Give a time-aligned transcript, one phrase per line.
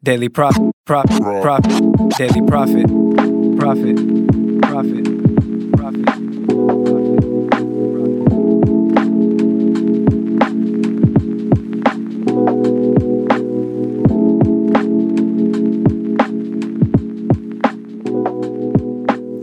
[0.00, 1.72] Daily Prophet, profit, profit,
[2.16, 2.86] daily Prophet,
[3.58, 3.96] profit,
[4.62, 5.04] profit,
[5.72, 6.08] profit,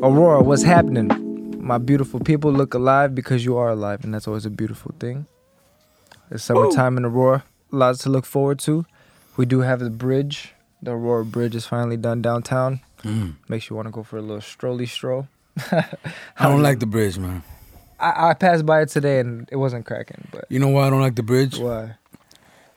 [0.02, 1.12] Aurora, what's happening?
[1.60, 5.26] My beautiful people look alive because you are alive, and that's always a beautiful thing.
[6.32, 8.86] It's summertime in Aurora, lots to look forward to.
[9.38, 10.54] We do have the bridge.
[10.82, 12.82] The Aurora Bridge is finally done downtown.
[13.04, 13.36] Mm.
[13.48, 15.28] Makes you want to go for a little strolly stroll.
[15.72, 15.88] I
[16.50, 17.44] don't like the bridge, man.
[18.00, 20.90] I, I passed by it today and it wasn't cracking, but You know why I
[20.90, 21.58] don't like the bridge?
[21.58, 21.96] why?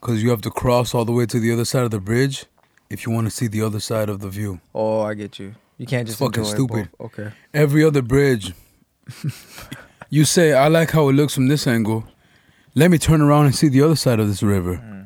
[0.00, 2.44] Because you have to cross all the way to the other side of the bridge
[2.88, 4.60] if you want to see the other side of the view.
[4.74, 5.54] Oh, I get you.
[5.76, 6.88] You can't just It's fucking stupid.
[6.98, 7.06] both.
[7.18, 7.30] Okay.
[7.52, 8.52] Every other bridge,
[10.10, 12.04] you say, I like how it looks from this angle.
[12.74, 14.97] Let me turn around and see the other side of this river.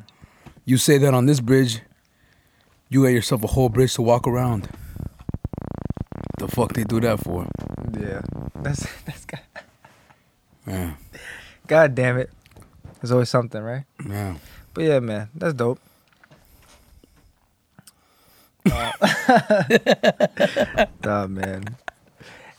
[0.64, 1.80] You say that on this bridge,
[2.88, 4.68] you got yourself a whole bridge to walk around.
[6.38, 7.46] The fuck they do that for?
[7.98, 8.20] Yeah.
[8.62, 9.40] That's that's God,
[10.66, 10.92] Yeah,
[11.66, 12.30] God damn it.
[13.00, 13.84] There's always something, right?
[14.08, 14.36] yeah.
[14.74, 15.80] But yeah, man, that's dope.
[18.70, 18.92] Uh,
[21.04, 21.64] nah, man.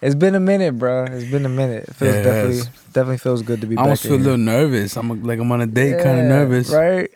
[0.01, 1.05] It's been a minute, bro.
[1.05, 1.85] It's been a minute.
[1.87, 3.83] It feels Yeah, it definitely definitely feels good to be I back.
[3.85, 4.97] almost feel a little nervous.
[4.97, 6.69] I'm like I'm on a date, kind of nervous.
[6.69, 7.09] right?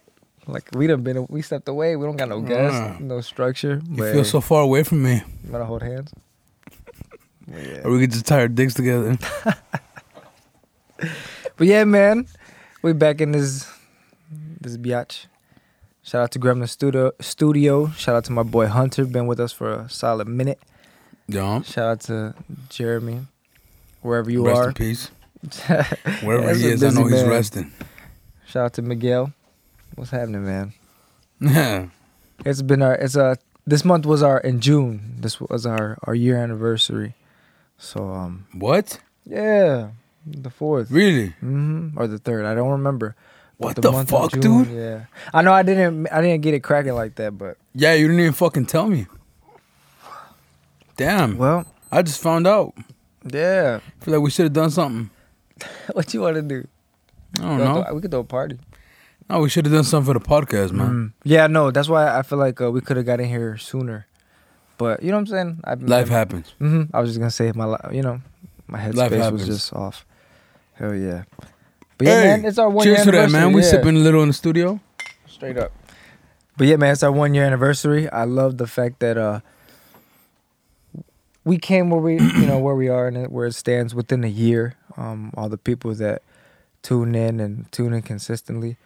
[0.48, 1.96] Like we done been, we stepped away.
[1.98, 2.98] We don't got no guests, Uh.
[3.02, 3.82] no structure.
[3.90, 5.16] You but feel so far away from me.
[5.44, 6.12] you wanna hold hands?
[7.48, 7.82] But yeah.
[7.84, 9.18] Or we could just tie our dicks together.
[11.58, 12.28] But yeah, man,
[12.84, 13.68] we back in this
[14.62, 15.26] this biatch.
[16.04, 17.12] Shout out to Gremlin Studio.
[17.20, 17.88] Studio.
[17.90, 19.06] Shout out to my boy Hunter.
[19.06, 20.60] Been with us for a solid minute.
[21.28, 21.62] Yeah.
[21.64, 22.34] Shout out to
[22.70, 23.22] Jeremy,
[24.02, 25.12] wherever you are, Rest in peace.
[26.24, 27.30] Wherever That's he a is, I busy know he's man.
[27.30, 27.72] resting.
[28.48, 29.34] Shout out to Miguel.
[29.98, 30.74] What's happening, man?
[32.46, 32.94] It's been our.
[32.94, 33.38] It's a.
[33.66, 35.16] This month was our in June.
[35.20, 37.16] This was our our year anniversary.
[37.80, 39.00] So um What?
[39.26, 39.90] yeah,
[40.24, 40.92] the fourth.
[40.92, 41.30] Really?
[41.42, 41.98] Mm-hmm.
[41.98, 42.46] Or the third.
[42.46, 43.16] I don't remember.
[43.58, 44.68] What the month fuck, June, dude?
[44.70, 45.52] Yeah, I know.
[45.52, 46.06] I didn't.
[46.14, 49.08] I didn't get it cracking like that, but Yeah, you didn't even fucking tell me.
[50.96, 51.38] Damn.
[51.38, 52.74] well, I just found out.
[53.26, 53.80] yeah.
[53.82, 55.10] I feel like we should have done something.
[55.94, 56.68] what you want to do?
[57.40, 57.84] I don't We know.
[57.84, 58.60] throw- We could throw a party.
[59.30, 60.88] No, we should have done something for the podcast, man.
[60.90, 61.14] Mm.
[61.24, 61.70] Yeah, no.
[61.72, 64.08] That's why I feel like uh, we could have got in here sooner.
[64.78, 65.60] But you know what I'm saying?
[65.64, 66.54] I, Life happens.
[66.60, 68.22] hmm I was just gonna say my, li- you know,
[68.68, 70.06] my headspace was just off.
[70.76, 71.24] Hell yeah.
[71.98, 73.48] But yeah, man, it's our one cheers year to that, man.
[73.54, 73.70] We anniversary, yeah.
[73.84, 74.80] sipping a little in the studio.
[75.28, 75.72] straight up.
[76.58, 78.08] But yeah, man, it's our one year anniversary.
[78.10, 79.40] I love the fact that uh
[81.44, 84.28] we came where we you know where we are and where it stands within a
[84.28, 84.76] year.
[84.96, 86.22] Um, all the people that
[86.82, 88.78] tune in and tune in consistently.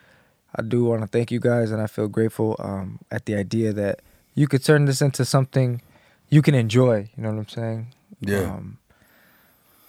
[0.55, 3.73] I do want to thank you guys, and I feel grateful um, at the idea
[3.73, 4.01] that
[4.35, 5.81] you could turn this into something
[6.29, 7.09] you can enjoy.
[7.15, 7.87] You know what I'm saying?
[8.19, 8.53] Yeah.
[8.53, 8.77] Um,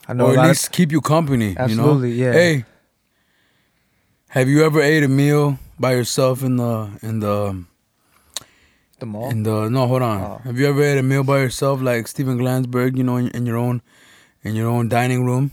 [0.08, 1.54] I know or at least keep you company.
[1.56, 2.32] Absolutely, you know?
[2.32, 2.32] yeah.
[2.32, 2.64] Hey,
[4.28, 7.64] have you ever ate a meal by yourself in the in the
[8.98, 9.30] the mall.
[9.30, 9.86] in the no?
[9.86, 10.20] Hold on.
[10.20, 10.40] Oh.
[10.44, 12.96] Have you ever ate a meal by yourself like Steven Glansberg?
[12.96, 13.82] You know, in, in your own
[14.42, 15.52] in your own dining room.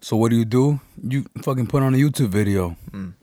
[0.00, 0.80] So what do you do?
[1.02, 2.76] You fucking put on a YouTube video.
[2.92, 3.14] Mm.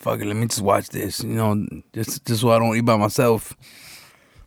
[0.00, 1.22] Fuck it, let me just watch this.
[1.22, 3.54] You know, just just so I don't eat by myself.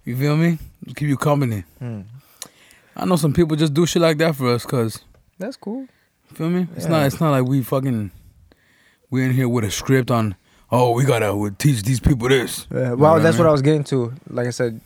[0.04, 0.58] You feel me?
[0.84, 1.64] Just keep you company.
[1.82, 2.06] Mm.
[2.96, 5.02] I know some people just do shit like that for us, cause
[5.38, 5.88] That's cool.
[6.34, 6.68] Feel me?
[6.76, 6.92] It's Yeah.
[6.92, 7.06] not.
[7.06, 8.10] It's not like we fucking.
[9.12, 10.36] We in here with a script on.
[10.72, 12.66] Oh, we gotta we teach these people this.
[12.72, 13.46] Yeah, know well, what I that's what?
[13.48, 14.14] I was getting to.
[14.30, 14.82] Like I said,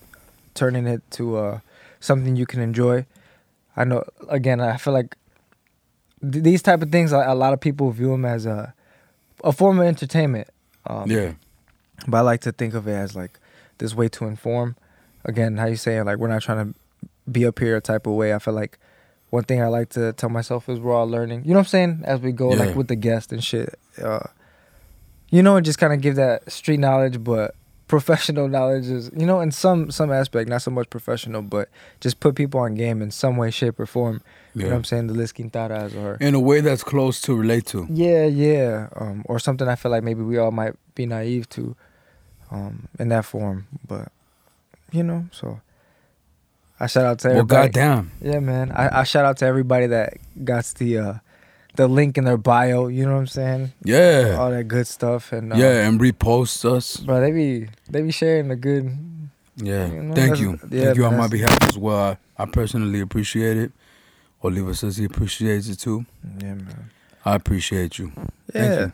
[0.54, 1.60] turning it to uh,
[2.02, 3.06] something you can enjoy.
[3.78, 4.04] I know.
[4.28, 5.16] Again, I feel like
[6.22, 7.14] th- these type of things.
[7.14, 8.74] A, a lot of people view them as a
[9.46, 10.50] a form of entertainment.
[10.88, 11.34] Um, Yeah,
[12.08, 13.40] But I like to think of it as like
[13.78, 14.76] this way to inform.
[15.26, 16.80] Again, how you saying like we're not trying to
[17.32, 18.34] be up here type of way.
[18.34, 18.78] I feel like
[19.30, 21.44] one thing I like to tell myself is we're all learning.
[21.44, 22.02] You know what I'm saying?
[22.06, 22.60] As we go, Yeah.
[22.64, 23.78] like with the guest and shit.
[24.02, 24.20] Uh,
[25.30, 27.54] you know, and just kind of give that street knowledge, but
[27.88, 31.70] professional knowledge is you know in some some aspect, not so much professional, but
[32.02, 34.22] just put people on game in some way, shape, or form.
[34.54, 35.08] You know what I'm saying?
[35.08, 37.86] The list Quintaras or In a way that's close to relate to.
[37.92, 41.76] yeah, yeah, um, or something I feel like maybe we all might be naive to,
[42.50, 43.68] um, in that form.
[43.88, 44.12] But
[44.92, 45.62] you know, so
[46.80, 48.12] I shout out to everybody Well, goddamn.
[48.20, 48.72] Yeah, man.
[48.72, 51.14] I, I shout out to everybody that got the uh,
[51.78, 52.88] the link in their bio.
[52.88, 53.72] You know what I'm saying?
[53.84, 56.98] Yeah, All that good stuff and uh, yeah, and repost us.
[56.98, 58.92] Bro, they be they be sharing the good.
[59.56, 62.18] Yeah, You know, thank you, yeah, thank you on my behalf as well.
[62.38, 63.72] I, I personally appreciate it.
[64.44, 66.06] Oliver says he appreciates it too.
[66.38, 66.92] Yeah, man.
[67.26, 68.12] I appreciate you.
[68.16, 68.62] Yeah.
[68.62, 68.92] Thank you.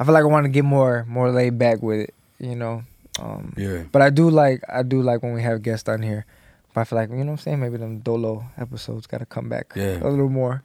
[0.00, 2.14] I feel like I want to get more more laid back with it.
[2.40, 2.82] You know,
[3.20, 3.84] Um, Yeah.
[3.92, 6.26] But I do like I do like when we have guests on here.
[6.74, 7.60] But I feel like you know what I'm saying.
[7.60, 10.02] Maybe them Dolo episodes got to come back Yeah.
[10.02, 10.62] a little more.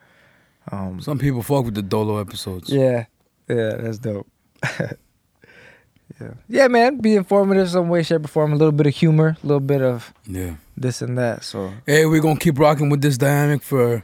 [0.71, 2.69] Um, Some people fuck with the Dolo episodes.
[2.69, 3.05] yeah,
[3.47, 4.27] yeah, that's dope.
[6.19, 6.97] yeah, yeah, man.
[6.97, 8.53] Be informative some way, shape, or form.
[8.53, 10.55] A little bit of humor, a little bit of Yeah.
[10.77, 11.43] this and that.
[11.43, 14.03] So, Hey, we're gonna keep rocking with this dynamic for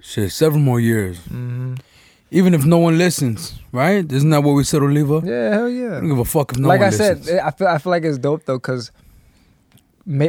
[0.00, 1.18] shit several more years.
[1.26, 1.74] hmm
[2.30, 4.10] Even if no one listens, right?
[4.10, 5.20] Isn't that what we said, Oliva?
[5.24, 5.88] yeah, hell I yeah.
[6.00, 7.40] don't give a fuck if no one like one I said, listens.
[7.40, 8.92] I feel I feel like it's dope though, cause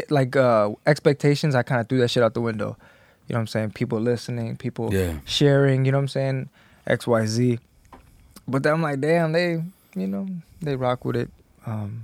[0.10, 2.78] like uh expectations, I kind of threw that shit out the window.
[3.28, 3.72] You know what I'm saying?
[3.72, 5.18] People listening, people yeah.
[5.26, 5.86] sharing.
[5.86, 6.50] You know what I'm saying?
[6.86, 7.60] X Y Z.
[8.48, 9.62] But then I'm like, damn, they
[9.96, 10.28] you know
[10.62, 11.30] they rock with it.
[11.66, 12.04] Um,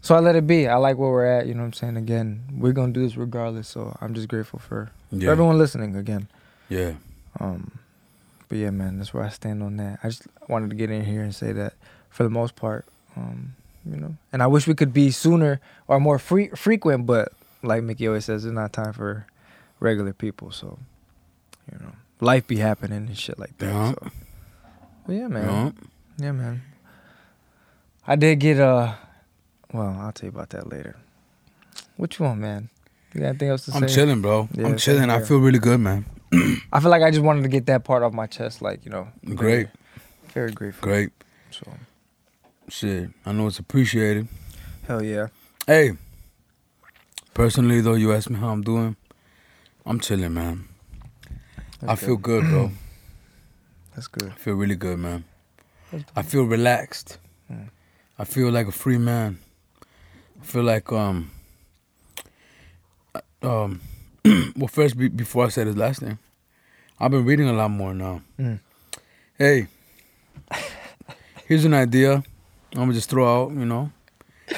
[0.00, 0.66] so I let it be.
[0.66, 1.46] I like where we're at.
[1.46, 1.96] You know what I'm saying?
[1.96, 3.68] Again, we're gonna do this regardless.
[3.68, 6.28] So I'm just grateful for, for everyone listening again.
[6.68, 6.94] Yeah.
[7.38, 7.78] Um,
[8.48, 10.00] but yeah, man, that's where I stand on that.
[10.02, 11.74] I just wanted to get in here and say that
[12.10, 12.84] for the most part,
[13.16, 13.54] um,
[13.88, 17.82] you know, and I wish we could be sooner or more free, frequent, but like
[17.82, 19.26] Mickey always says, it's not time for
[19.82, 20.50] regular people.
[20.50, 20.78] So,
[21.70, 23.66] you know, life be happening and shit like that.
[23.66, 23.92] Yeah.
[23.92, 24.10] So.
[25.06, 25.44] But yeah, man.
[26.18, 26.24] Yeah.
[26.26, 26.62] Yeah, man.
[28.06, 28.94] I did get uh
[29.72, 30.96] well, I'll tell you about that later.
[31.96, 32.68] What you want, man?
[33.14, 33.78] You got anything else to say?
[33.78, 34.48] I'm chilling, bro.
[34.52, 35.10] Yeah, I'm chilling.
[35.10, 36.04] I feel really good, man.
[36.72, 38.90] I feel like I just wanted to get that part off my chest, like, you
[38.90, 39.08] know.
[39.24, 39.36] Great.
[39.36, 39.68] Very,
[40.32, 40.88] very grateful.
[40.88, 41.10] Great.
[41.50, 41.70] So
[42.68, 43.10] Shit.
[43.26, 44.28] I know it's appreciated.
[44.86, 45.28] hell yeah.
[45.66, 45.92] Hey.
[47.34, 48.96] Personally though, you ask me how I'm doing.
[49.84, 50.68] I'm chilling, man.
[51.82, 52.70] I That's feel good, bro.
[53.94, 54.30] That's good.
[54.30, 55.24] I feel really good, man.
[56.16, 57.18] I feel relaxed.
[57.50, 57.68] Mm.
[58.18, 59.38] I feel like a free man.
[60.40, 61.30] I feel like um
[63.14, 63.80] uh, um
[64.56, 66.18] well first be, before I say his last name,
[66.98, 68.22] I've been reading a lot more now.
[68.38, 68.60] Mm.
[69.36, 69.66] Hey,
[71.46, 72.22] here's an idea.
[72.74, 73.90] I'm gonna just throw out, you know,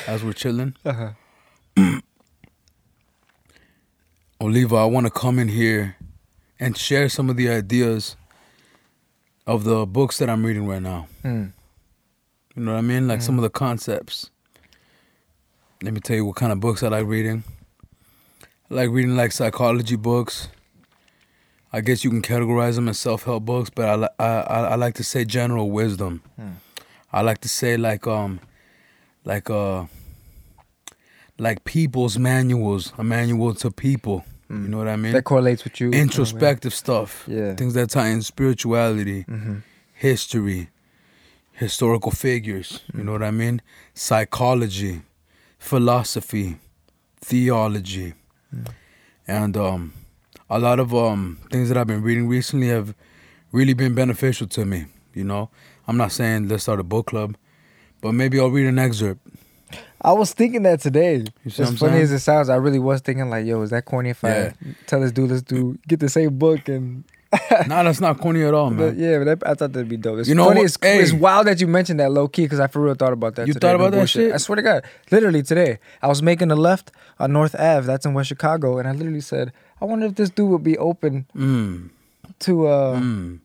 [0.07, 0.77] as we're chilling.
[0.85, 1.11] Uh-huh.
[4.45, 5.97] Oliva, I want to come in here
[6.61, 8.15] and share some of the ideas
[9.47, 11.09] of the books that I'm reading right now.
[11.25, 11.53] Mm.
[12.55, 13.09] You know what I mean?
[13.09, 13.39] Like some Mhm.
[13.39, 14.29] of the concepts.
[15.83, 17.43] Let me tell you what kind of books I like reading.
[18.71, 20.49] I like reading like psychology books.
[21.73, 24.95] I guess you can categorize them as self-help books, but I, I, I, I like
[24.97, 26.21] to say general wisdom.
[26.37, 26.49] Hmm.
[27.15, 28.41] I like to say like um,
[29.25, 29.87] like uh,
[31.39, 34.25] like people's manuals, a manual to people.
[34.51, 34.69] You Mm.
[34.69, 35.13] know what I mean?
[35.13, 35.91] That correlates with you.
[35.91, 37.25] Introspective stuff.
[37.27, 37.55] Yeah.
[37.57, 39.57] Things that tie in spirituality Mm-hmm.
[39.95, 40.69] history,
[41.53, 43.63] historical figures, you know what I mean?
[43.95, 45.03] Psychology,
[45.59, 46.57] philosophy,
[47.21, 48.15] theology.
[48.55, 48.67] Mm.
[49.27, 49.93] And um
[50.51, 52.95] a lot of um things that I've been reading recently have
[53.53, 55.49] really been beneficial to me, you know.
[55.89, 57.37] I'm not saying let's start a book club,
[58.03, 59.21] but maybe I'll read an excerpt.
[60.05, 61.25] I was thinking that today.
[61.47, 61.95] As funny saying?
[62.03, 64.53] as it sounds, I really was thinking like, yo, is that corny if Yeah.
[64.65, 67.05] I tell this dude, let's do get the same book and
[67.67, 68.99] nah, that's not corny at all, But man.
[68.99, 70.21] yeah, but that, I thought that'd be dope.
[70.21, 70.61] It's You know funny.
[70.61, 70.67] what?
[70.67, 71.01] It's, Hey.
[71.01, 73.49] it's wild that you mentioned that low key because I for real thought about that.
[73.49, 73.67] You today.
[73.67, 74.27] thought No about that bullshit.
[74.27, 74.33] shit?
[74.35, 77.87] I swear to God, literally today, I was making a left on North Ave.
[77.87, 80.79] That's in West Chicago, and I literally said, I wonder if this dude would be
[80.79, 81.91] open Mm,
[82.41, 83.41] to uh, mm.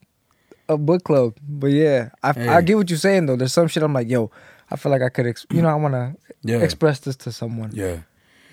[0.67, 1.33] a book club.
[1.47, 2.47] But yeah, I, Hey.
[2.47, 3.37] I get what you're saying though.
[3.37, 4.29] There's some shit I'm like, yo,
[4.71, 6.57] I feel like I could, ex- you know, I want to Yeah.
[6.57, 7.71] express this to someone.
[7.73, 7.97] yeah.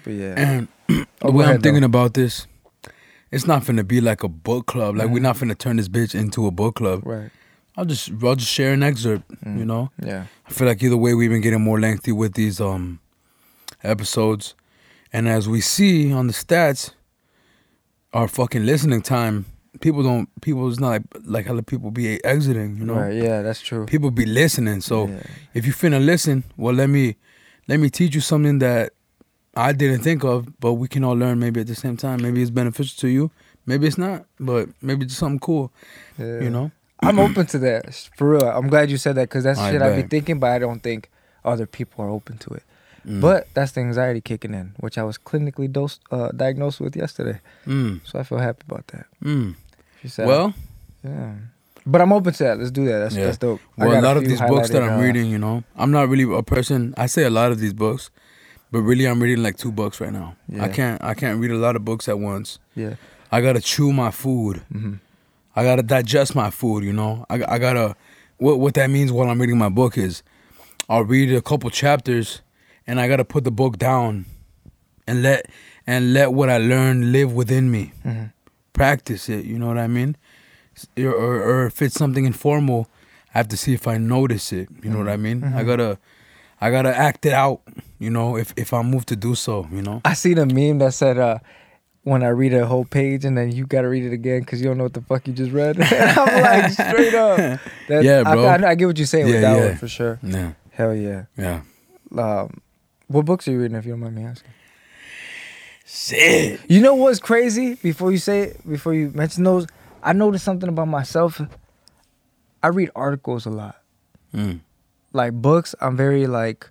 [0.05, 1.87] But yeah, And the Oh, go way I'm thinking though.
[1.87, 2.47] about this,
[3.33, 4.97] it's not finna be like a book club.
[4.97, 5.23] Like we're Mhm.
[5.23, 7.03] not finna turn this bitch into a book club.
[7.05, 7.31] right.
[7.79, 9.29] I'll just I'll just share an excerpt.
[9.45, 9.59] Mm.
[9.59, 10.25] You know, Yeah.
[10.47, 13.01] I feel like either way we've been getting more lengthy with these um
[13.83, 14.55] episodes,
[15.13, 16.93] and as we see on the stats,
[18.15, 19.45] our fucking listening time,
[19.87, 21.05] people don't people it's not like
[21.37, 22.71] like how the people be exiting.
[22.81, 23.15] You know, Right.
[23.27, 23.85] Yeah, that's true.
[23.95, 24.81] people be listening.
[24.91, 25.23] So Yeah.
[25.59, 27.05] if you finna listen, well let me
[27.71, 28.85] let me teach you something that
[29.69, 32.19] I didn't think of, but we can all learn maybe at the same time.
[32.27, 33.31] Maybe it's beneficial to you,
[33.71, 34.19] maybe it's not,
[34.51, 35.65] but maybe it's something cool.
[36.19, 36.41] Yeah.
[36.45, 36.67] You know,
[37.07, 37.83] I'm open to that
[38.17, 38.49] for real.
[38.59, 40.83] I'm glad you said that because that's I shit I be thinking, but I don't
[40.89, 41.01] think
[41.53, 42.65] other people are open to it.
[43.07, 43.21] Mm.
[43.21, 47.39] But that's the anxiety kicking in, which I was clinically dosed, uh, diagnosed with yesterday.
[47.65, 49.07] mm, So I feel happy about that.
[49.23, 49.55] mm.
[50.19, 50.55] Well,
[51.05, 51.35] yeah.
[51.89, 52.59] But I'm open to that.
[52.59, 52.99] Let's do that.
[52.99, 53.27] That's Yeah.
[53.27, 53.61] that's dope.
[53.77, 56.25] Well, a lot of these books that I'm uh, reading, you know, I'm not really
[56.37, 56.95] a person.
[56.97, 58.11] I say a lot of these books,
[58.73, 60.35] but really I'm reading like two books right now.
[60.61, 62.59] I can't I can't read a lot of books at once.
[62.75, 62.95] Yeah.
[63.31, 64.63] I gotta chew my food.
[64.73, 64.95] hmm
[65.55, 66.85] I gotta digest my food.
[66.85, 67.95] You know, I I gotta.
[68.39, 70.23] What what that means while I'm reading my book is,
[70.89, 72.43] I'll read a couple chapters,
[72.87, 74.27] and I gotta put the book down,
[75.07, 75.47] and let
[75.87, 77.93] and let what I learn live within me.
[78.03, 78.25] hmm
[78.77, 79.45] Practice it.
[79.45, 80.17] You know what I mean?
[80.99, 82.87] Or or, or if it's something informal,
[83.35, 84.69] I have to see if I notice it.
[84.83, 85.43] You know what I mean?
[85.45, 85.67] I Mhm.
[85.67, 85.99] gotta.
[86.59, 87.61] I gotta act it out.
[87.99, 90.01] You know, if if I move to do so, you know.
[90.05, 91.39] I seen a meme that said, uh,
[92.03, 94.69] "When I read a whole page and then you gotta read it again because you
[94.69, 97.61] don't know what the fuck you just read." I'm like straight up.
[97.89, 98.45] That, Yeah, I- bro.
[98.47, 99.67] I, I, get what you're saying Yeah, with that yeah.
[99.69, 100.19] one for sure.
[100.23, 101.25] Yeah, Hell yeah.
[101.37, 101.61] yeah.
[102.17, 102.61] Um,
[103.09, 103.77] what books are you reading?
[103.77, 104.51] If you don't mind me asking.
[105.97, 106.61] Shit.
[106.69, 107.75] You know what's crazy?
[107.77, 109.67] Before you say it, before you mention those,
[110.03, 111.41] I noticed something about myself.
[112.63, 113.77] I read articles a lot.
[114.35, 114.61] Mm.
[115.15, 116.69] Like books, I'm very like,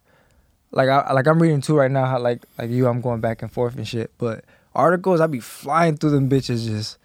[0.71, 2.05] like I like I'm reading two right now.
[2.05, 4.11] How like like you, I'm going back and forth and shit.
[4.19, 6.99] But articles, I be flying through them bitches, just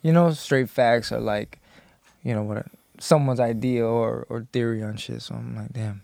[0.00, 1.58] you know, straight facts or like,
[2.22, 2.66] you know what,
[2.98, 5.20] someone's idea or or theory on shit.
[5.20, 6.02] So I'm like, damn.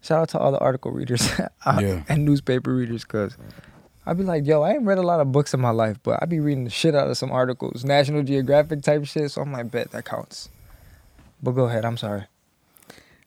[0.00, 1.28] Shout out to all the article readers
[1.66, 2.04] Yeah.
[2.08, 3.36] and newspaper readers, cause
[4.08, 6.18] I'd be like, yo, I ain't read a lot of books in my life, but
[6.22, 9.30] I'd be reading the shit out of some articles, National Geographic type shit.
[9.30, 10.48] So I'm like, bet that counts.
[11.42, 11.84] But go ahead.
[11.84, 12.24] I'm sorry.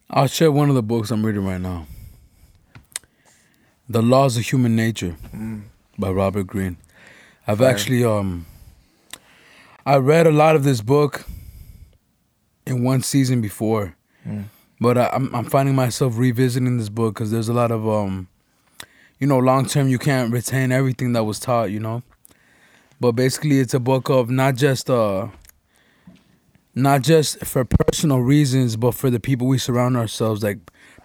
[0.10, 1.86] I'll share one of the books I'm reading right now.
[3.88, 5.16] The Laws of Human Nature
[6.00, 6.78] by Robert Greene.
[7.48, 7.68] I've Fire.
[7.70, 8.46] actually um
[9.86, 11.26] I read a lot of this book
[12.66, 13.96] in one season before,
[14.28, 14.46] Mm.
[14.80, 18.28] but I, I'm I'm finding myself revisiting this book because there's a lot of um
[19.22, 22.02] you know long term you can't retain everything that was taught you know,
[23.00, 25.28] but basically it's a book of not just uh
[26.76, 30.60] not just for personal reasons but for the people we surround ourselves like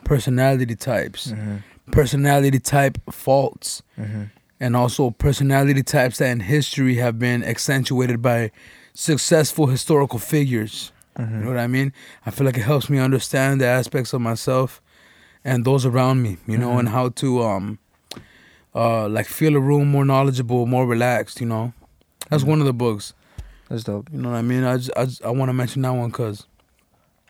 [0.04, 1.56] personality types Mm-hmm.
[1.92, 4.24] personality type faults Mm-hmm.
[4.60, 8.50] and also personality types that in history have been accentuated by
[8.94, 10.90] successful historical figures.
[11.18, 11.34] Mm-hmm.
[11.38, 11.92] You know what I mean?
[12.24, 14.80] I feel like it helps me understand the aspects of myself
[15.44, 17.78] and those around me, you know, and how to um
[18.76, 21.72] uh like feel a room more knowledgeable, more relaxed, you know.
[22.30, 23.14] That's one of the books.
[23.68, 24.10] That's dope.
[24.12, 24.64] You know what I mean?
[24.64, 26.46] I just, I, just, I want to mention that one cuz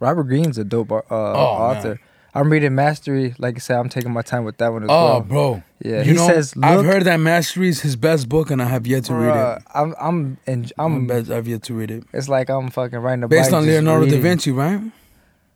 [0.00, 1.88] Robert Greene's a dope uh, author.
[1.88, 1.98] man.
[2.34, 3.34] I'm reading Mastery.
[3.38, 5.16] Like I said, I'm taking my time with that one as Oh, well.
[5.16, 5.62] Oh, bro.
[5.82, 8.66] Yeah, you he know, says, I've heard that Mastery is his best book and I
[8.66, 9.62] have yet to read it.
[9.74, 10.38] I'm I'm
[10.78, 12.04] I'm best, I've yet to read it.
[12.12, 14.20] It's like I'm fucking riding a Based on Leonardo da.
[14.20, 14.80] Vinci, right?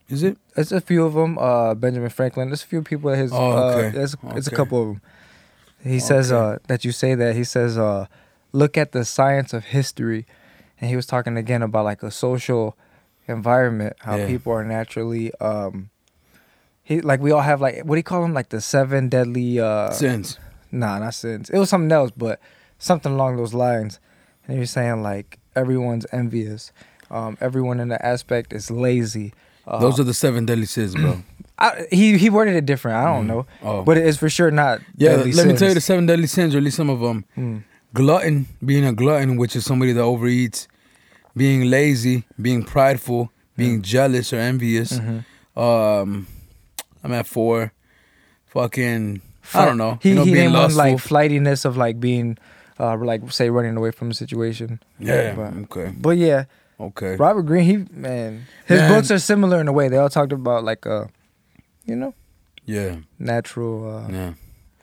[0.09, 0.39] Is it?
[0.57, 1.37] It's a few of them.
[1.39, 2.49] Uh, Benjamin Franklin.
[2.49, 3.11] There's a few people.
[3.11, 3.31] At his.
[3.33, 3.97] Oh, okay.
[3.99, 5.01] Uh, it's, it's a couple of them.
[5.83, 7.35] He says uh, that you say that.
[7.35, 8.07] He says, uh,
[8.53, 10.27] look at the science of history,
[10.81, 12.77] and he was talking again about like a social
[13.27, 14.27] environment, how Yeah.
[14.27, 15.33] people are naturally.
[15.41, 15.91] Um,
[16.83, 18.35] he like we all have like what do you call them?
[18.35, 19.61] Like the seven deadly.
[19.61, 20.39] Uh, Sins.
[20.73, 21.51] Nah, not sins.
[21.51, 22.41] It was something else, but
[22.79, 23.99] something along those lines.
[24.47, 26.73] And he was saying like everyone's envious.
[27.11, 29.33] Um, everyone in the aspect is lazy.
[29.67, 31.23] Uh, Those are the seven deadly sins, bro.
[31.61, 32.97] I, he he worded it different.
[32.97, 33.29] I don't Mm.
[33.29, 33.83] know, Oh.
[33.83, 34.81] but it's for sure not.
[34.97, 37.25] yeah, let me tell you the seven deadly sins, or at least some of them.
[37.37, 37.63] Mm.
[37.93, 40.67] Glutton, being a glutton, which is somebody that overeats.
[41.37, 44.99] Being lazy, being prideful, being jealous or envious.
[44.99, 45.25] Mhm.
[45.57, 46.27] Um,
[47.05, 47.73] I'm at four.
[48.47, 49.21] Fucking,
[49.55, 49.99] I don't know.
[50.03, 50.79] He you know, he being lustful.
[50.79, 52.37] like flightiness of like being,
[52.81, 54.81] uh, like say running away from a situation.
[54.99, 55.35] yeah.
[55.35, 55.93] but, Okay.
[55.97, 56.45] but yeah,
[56.81, 57.15] Okay.
[57.17, 57.65] Robert Greene.
[57.65, 58.91] He man, his Man.
[58.93, 59.89] books are similar in a way.
[59.89, 61.05] They all talked about like uh,
[61.87, 62.15] you know,
[62.67, 62.97] Yeah.
[63.19, 64.33] natural uh, Yeah.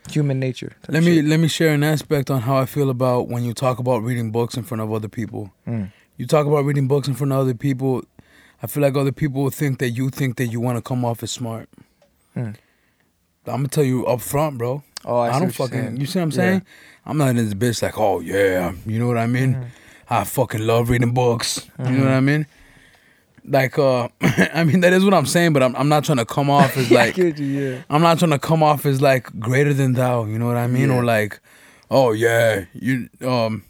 [0.10, 0.74] human nature.
[0.88, 1.26] Let me shit.
[1.26, 4.32] let me share an aspect on how I feel about when you talk about reading
[4.32, 5.52] books in front of other people.
[5.68, 5.92] Mm.
[6.18, 8.04] You talk about reading books in front of other people.
[8.64, 11.06] I feel like other people will think that you think that you want to come
[11.06, 11.70] off as smart.
[12.36, 12.56] Mm.
[13.46, 14.84] I'm gonna tell you up front, bro.
[15.06, 15.80] Oh, I, I, don't fucking.
[15.80, 15.98] saying.
[15.98, 16.36] You see what I'm Yeah.
[16.36, 16.62] saying?
[17.06, 19.54] I'm not in this bitch like, oh yeah, you know what I mean?
[19.56, 19.66] Mhm.
[20.10, 21.70] I fucking love reading books.
[21.80, 22.18] You know what Mhm.
[22.18, 22.46] I mean?
[23.48, 26.26] Like, uh, I mean that is what I'm saying, but I'm I'm not trying to
[26.26, 27.84] come off as like you, yeah.
[27.90, 30.26] I'm not trying to come off as like greater than thou.
[30.26, 30.90] You know what I mean?
[30.90, 30.96] Yeah.
[30.98, 31.40] Or like,
[31.90, 33.64] oh yeah, you um,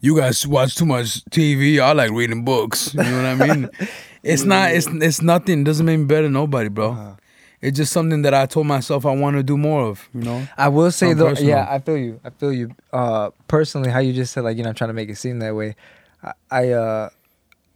[0.00, 1.80] you guys watch too much TV.
[1.80, 2.94] I like reading books.
[2.94, 3.70] You know what I mean?
[4.22, 4.72] It's not.
[4.72, 5.62] It's it's nothing.
[5.64, 6.90] Doesn't make me better than nobody, bro.
[6.90, 7.14] Uh-huh.
[7.60, 10.08] It's just something that I told myself I want to do more of.
[10.14, 10.48] You know?
[10.56, 11.50] I will say Sound though, personal.
[11.50, 12.20] yeah, I feel you.
[12.24, 12.70] I feel you.
[12.92, 15.38] Uh, personally, how you just said like you know, I'm trying to make it seem
[15.38, 15.76] that way.
[16.22, 17.10] I, I uh,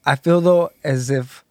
[0.04, 1.44] I feel though as if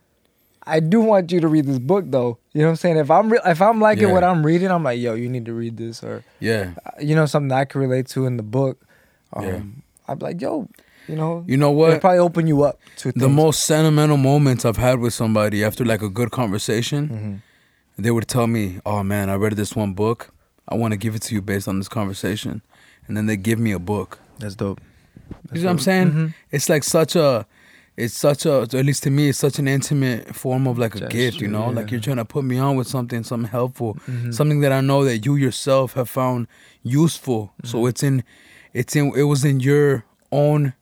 [0.63, 2.38] I do want you to read this book though.
[2.53, 2.98] You know what I'm saying?
[2.98, 4.13] If I'm re- if I'm liking Yeah.
[4.13, 6.72] what I'm reading, I'm like, yo, you need to read this or Yeah.
[6.86, 8.79] uh, you know something I can relate to in the book.
[9.34, 9.62] Um, Yeah.
[10.08, 10.67] I'm like, yo,
[11.08, 12.01] you know, You know it'll what?
[12.01, 16.01] probably open you up to The most sentimental moments I've had with somebody after like
[16.01, 17.41] a good conversation,
[17.98, 18.03] Mhm.
[18.03, 20.31] they would tell me, "Oh man, I read this one book.
[20.67, 22.62] I want to give it to you based on this conversation,"
[23.08, 24.20] and then they give me a book.
[24.39, 24.79] That's dope.
[25.51, 26.12] You see what I'm saying?
[26.12, 26.34] Mhm.
[26.51, 27.46] It's like such a,
[27.98, 31.07] it's such a, at least to me, it's such an intimate form of like a
[31.07, 31.41] gift.
[31.41, 34.33] You know, like you're trying to put me on with something, something helpful, Mhm.
[34.33, 36.48] something that I know that you yourself have found
[36.83, 37.51] useful.
[37.62, 37.67] Mm-hmm.
[37.67, 38.24] So it's in,
[38.74, 40.74] it's in, it was in your own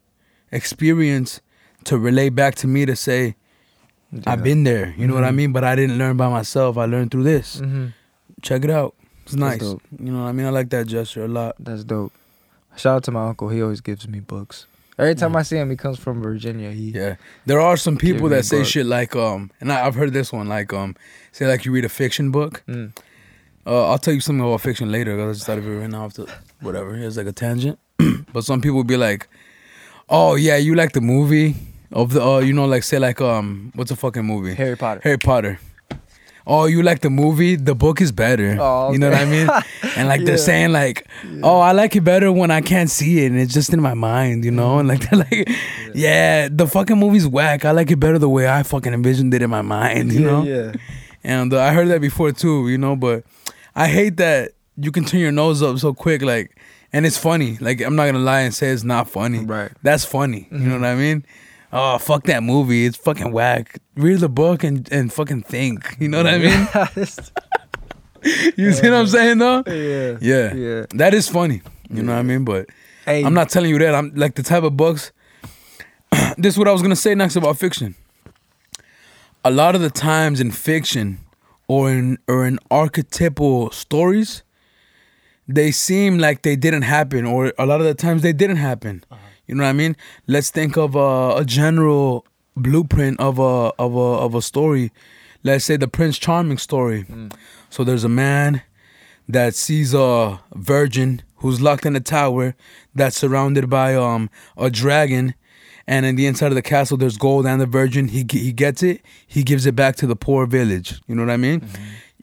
[0.52, 1.42] experience
[1.86, 3.36] to relay back to me to say,
[4.12, 4.22] Yeah.
[4.26, 4.94] I've been there.
[4.98, 5.36] You know what I Mhm.
[5.36, 5.52] mean?
[5.52, 6.78] But I didn't learn by myself.
[6.78, 7.62] I learned through this.
[7.62, 7.94] Mhm.
[8.42, 8.96] check it out.
[9.26, 9.62] It's nice.
[9.62, 9.80] You
[10.14, 10.46] know what I mean?
[10.46, 11.56] I like that gesture a lot.
[11.60, 12.14] That's dope.
[12.78, 13.50] Shout out to my uncle.
[13.50, 14.66] He always gives me books.
[15.00, 15.36] Every time.
[15.36, 16.72] I see him, he comes from Virginia.
[16.72, 17.16] He Yeah,
[17.46, 20.48] there are some people that say shit like um, and I, I've heard this one
[20.50, 20.96] like um,
[21.32, 22.64] say like you read a fiction book.
[22.68, 22.92] Mm.
[23.66, 25.16] Uh, I'll tell you something about fiction later.
[25.16, 26.06] 'cause I just thought of it right now.
[26.06, 26.26] After
[26.62, 27.80] whatever, it's like a tangent.
[28.34, 29.28] but some people be like,
[30.10, 31.56] "Oh yeah, you like the movie
[31.92, 34.54] of the uh, you know, like say like um, what's a fucking movie?
[34.56, 35.02] Harry Potter.
[35.04, 35.60] Harry Potter.
[36.48, 37.56] Oh, you like the movie?
[37.56, 38.58] The book is better.
[38.60, 39.48] Oh, You know what I mean?
[39.98, 40.26] And like Yeah.
[40.28, 41.08] they're saying like,
[41.44, 43.94] oh, I like it better when I can't see it and it's just in my
[43.94, 44.80] mind, you know?
[44.80, 45.50] And like they're like,
[45.94, 47.66] yeah, the fucking movie's whack.
[47.66, 50.26] I like it better the way I fucking envisioned it in my mind, you yeah,
[50.28, 50.44] know?
[50.44, 50.72] yeah.
[51.24, 53.24] And uh, I heard that before too, you know, but
[53.76, 56.58] I hate that you can turn your nose up so quick like
[56.94, 57.58] and it's funny.
[57.60, 59.40] Like I'm not going to lie and say it's not funny.
[59.46, 59.72] Right.
[59.84, 60.48] That's funny.
[60.52, 61.26] You know what I mean?
[61.72, 62.86] Oh, fuck that movie.
[62.86, 63.80] It's fucking whack.
[64.00, 65.98] Read the book and, and fucking think.
[66.00, 66.68] You know what I mean?
[68.58, 69.64] You see what I'm saying though?
[69.66, 70.18] yeah.
[70.20, 70.54] Yeah.
[70.54, 70.86] Yeah.
[70.96, 71.62] That is funny.
[71.90, 72.44] You know what I mean?
[72.44, 72.68] But
[73.06, 73.96] Hey, I'm not telling you that.
[73.96, 75.12] I'm like the type of books.
[76.38, 77.96] this is what I was gonna say next about fiction.
[79.46, 81.20] A lot of the times in fiction
[81.68, 84.44] or in or in archetypal stories,
[85.48, 89.04] they seem like they didn't happen, or a lot of the times they didn't happen.
[89.10, 89.22] Uh-huh.
[89.48, 89.96] You know what I mean?
[90.28, 92.26] Let's think of a, a general
[92.56, 94.92] blueprint of a of a of a story.
[95.44, 97.06] Let's say the Prince Charming story.
[97.70, 98.62] So there's a man
[99.28, 102.56] that sees a virgin who's locked in a tower
[102.94, 105.36] that's surrounded by um a dragon.
[105.88, 108.10] And in the inside of the castle there's gold and the virgin.
[108.10, 109.02] He he gets it.
[109.26, 111.02] He gives it back to the poor village.
[111.08, 111.68] You know what i mean?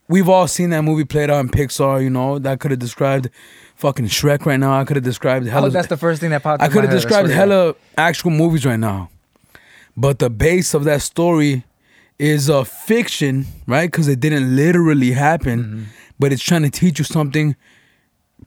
[0.09, 2.39] We've all seen that movie played out in pixar you know?
[2.39, 3.29] That could have described
[3.75, 4.79] fucking shrek right now.
[4.79, 6.61] I could have described oh, hella that's the first thing that popped.
[6.61, 7.55] I could have described swear to God.
[7.55, 9.09] hella actual movies right now,
[9.97, 11.63] but the base of that story
[12.19, 13.89] is a fiction, right?
[13.91, 15.83] Because it didn't literally happen, Mm-hmm.
[16.19, 17.55] but it's trying to teach you something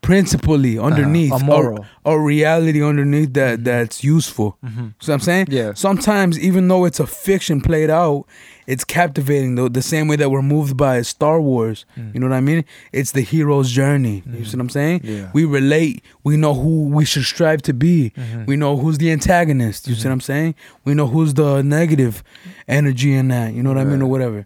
[0.01, 1.43] principally underneath, Uh-huh.
[1.43, 1.85] a moral.
[2.05, 4.57] a, reality underneath that that's useful.
[4.63, 5.45] See what I'm saying?
[5.47, 5.55] Mm-hmm.
[5.55, 5.73] Yeah.
[5.75, 8.25] Sometimes, even though it's a fiction played out,
[8.71, 9.67] it's captivating though.
[9.67, 11.85] The same way that we're moved by Star Wars.
[11.97, 12.13] Mm.
[12.13, 12.63] You know what I mean?
[12.93, 14.15] It's the hero's journey.
[14.15, 14.43] You mm-hmm.
[14.45, 15.01] see what I'm saying?
[15.03, 15.29] Yeah.
[15.33, 16.05] We relate.
[16.23, 18.13] We know who we should strive to be.
[18.15, 18.45] Mm-hmm.
[18.45, 19.89] We know who's the antagonist.
[19.89, 20.11] You see what mm-hmm.
[20.13, 20.55] I'm saying?
[20.85, 22.23] We know who's the negative
[22.65, 23.53] energy in that.
[23.53, 24.45] You know what I mean, or whatever.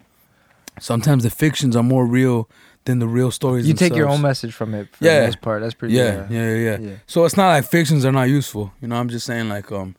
[0.80, 2.50] Sometimes the fictions are more real
[2.86, 3.68] than the real stories.
[3.68, 4.88] You take your own message from it.
[4.96, 5.30] For Yeah.
[5.30, 5.62] the part.
[5.62, 5.94] That's pretty.
[5.94, 6.96] Yeah, yeah, yeah, yeah, Yeah.
[7.06, 8.74] So it's not like fictions are not useful.
[8.82, 9.96] You know, I'm just saying like um,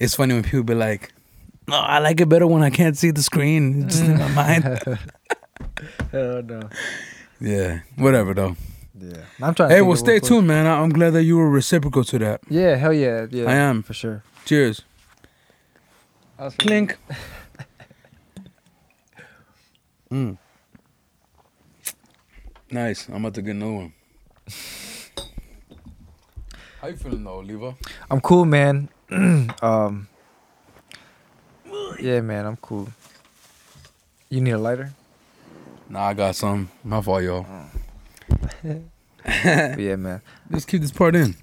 [0.00, 1.12] it's funny when people be like,
[1.68, 3.84] "No, I like it better when I can't see the screen.
[3.84, 4.64] It's just in my mind."
[6.12, 6.68] Hell no.
[7.40, 8.56] yeah, whatever though.
[9.00, 9.18] Yeah.
[9.40, 9.70] I'm trying.
[9.70, 10.66] Hey, well, stay tuned, man.
[10.66, 12.40] I- I'm glad that you were reciprocal to that.
[12.48, 12.74] Yeah.
[12.76, 13.26] Hell yeah.
[13.30, 13.44] Yeah.
[13.48, 13.82] I am.
[13.82, 14.24] for sure.
[14.44, 14.82] Cheers.
[16.58, 16.96] Clink.
[20.10, 20.36] mm.
[22.70, 23.08] Nice.
[23.08, 23.92] I'm about to get another one.
[26.80, 27.74] How you feeling though, Oliva?
[28.10, 28.88] I'm cool, man.
[29.62, 30.07] um.
[32.00, 32.46] Yeah, man.
[32.46, 32.88] I'm cool.
[34.30, 34.92] You need a lighter?
[35.88, 36.70] Nah, I got some.
[36.84, 37.46] My fault, y'all.
[39.24, 40.22] But yeah, man.
[40.50, 41.34] Let's keep this part in.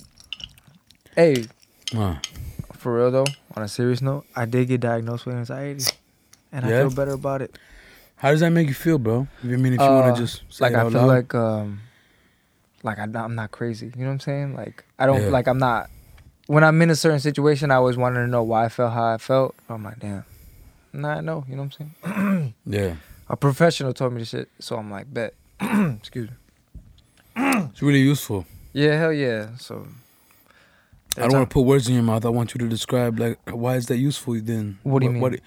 [1.16, 1.46] Hey,
[1.96, 2.16] Uh,
[2.74, 5.84] for real though, on a serious note, I did get diagnosed with anxiety,
[6.52, 6.80] and I Yeah?
[6.82, 7.58] feel better about it.
[8.18, 9.28] how does that make you feel, bro?
[9.44, 11.08] I mean, if you want Uh, to just say like it I out feel loud.
[11.08, 11.82] like um,
[12.84, 13.88] like I'm not, I'm not crazy.
[13.96, 14.56] You know what I'm saying?
[14.56, 15.30] Like I don't Yeah.
[15.30, 15.90] like I'm not.
[16.48, 19.06] When I'm in a certain situation, I always wanted to know why I felt how
[19.06, 19.56] I felt.
[19.68, 20.26] I'm like, damn.
[20.94, 21.44] Nah, I know.
[21.50, 22.54] You know what I'm saying?
[22.66, 22.96] yeah,
[23.30, 25.34] A professional told me this shit, so I'm like, bet.
[25.62, 26.36] Excuse me.
[27.36, 28.46] it's really useful.
[28.74, 29.58] Yeah, hell yeah.
[29.58, 29.88] So.
[31.18, 32.26] I don't want to put words in your mouth.
[32.26, 34.80] I want you to describe like why is that useful then?
[34.84, 35.40] What do you mean?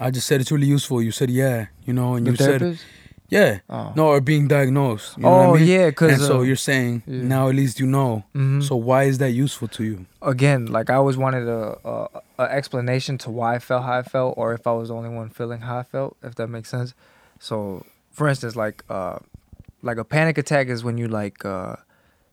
[0.00, 1.00] I just said it's really useful.
[1.00, 2.84] You said yeah, you know, and The you said therapist?
[3.28, 3.92] Yeah, Oh.
[3.94, 5.16] no, or being diagnosed.
[5.16, 5.68] You know oh I mean?
[5.68, 7.22] yeah, cause and so uh, you're saying yeah.
[7.22, 8.24] now at least you know.
[8.34, 8.62] mhm.
[8.62, 10.06] So why is that useful to you?
[10.22, 14.02] again, like I always wanted a, a a explanation to why I felt how I
[14.02, 16.68] felt, or if I was the only one feeling how I felt, if that makes
[16.70, 16.94] sense.
[17.40, 19.18] So, for instance, like uh,
[19.82, 21.76] like a panic attack is when you like uh,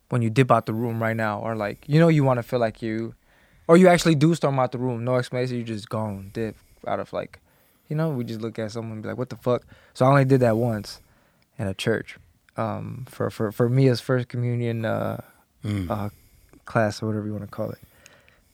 [0.09, 2.43] when you dip out the room right now, or like you know you want to
[2.43, 3.13] feel like you,
[3.67, 6.55] or you actually do storm out the room, no explanation, you just gone dip
[6.87, 7.39] out of like,
[7.89, 9.63] you know, we just look at someone and be like, what the fuck.
[9.93, 10.99] So I only did that once,
[11.59, 12.17] in a church,
[12.57, 14.85] um, for for for me as first communion.
[14.85, 15.21] Uh,
[15.63, 15.89] Mm.
[15.89, 16.09] uh,
[16.65, 17.79] class or whatever you want to call it.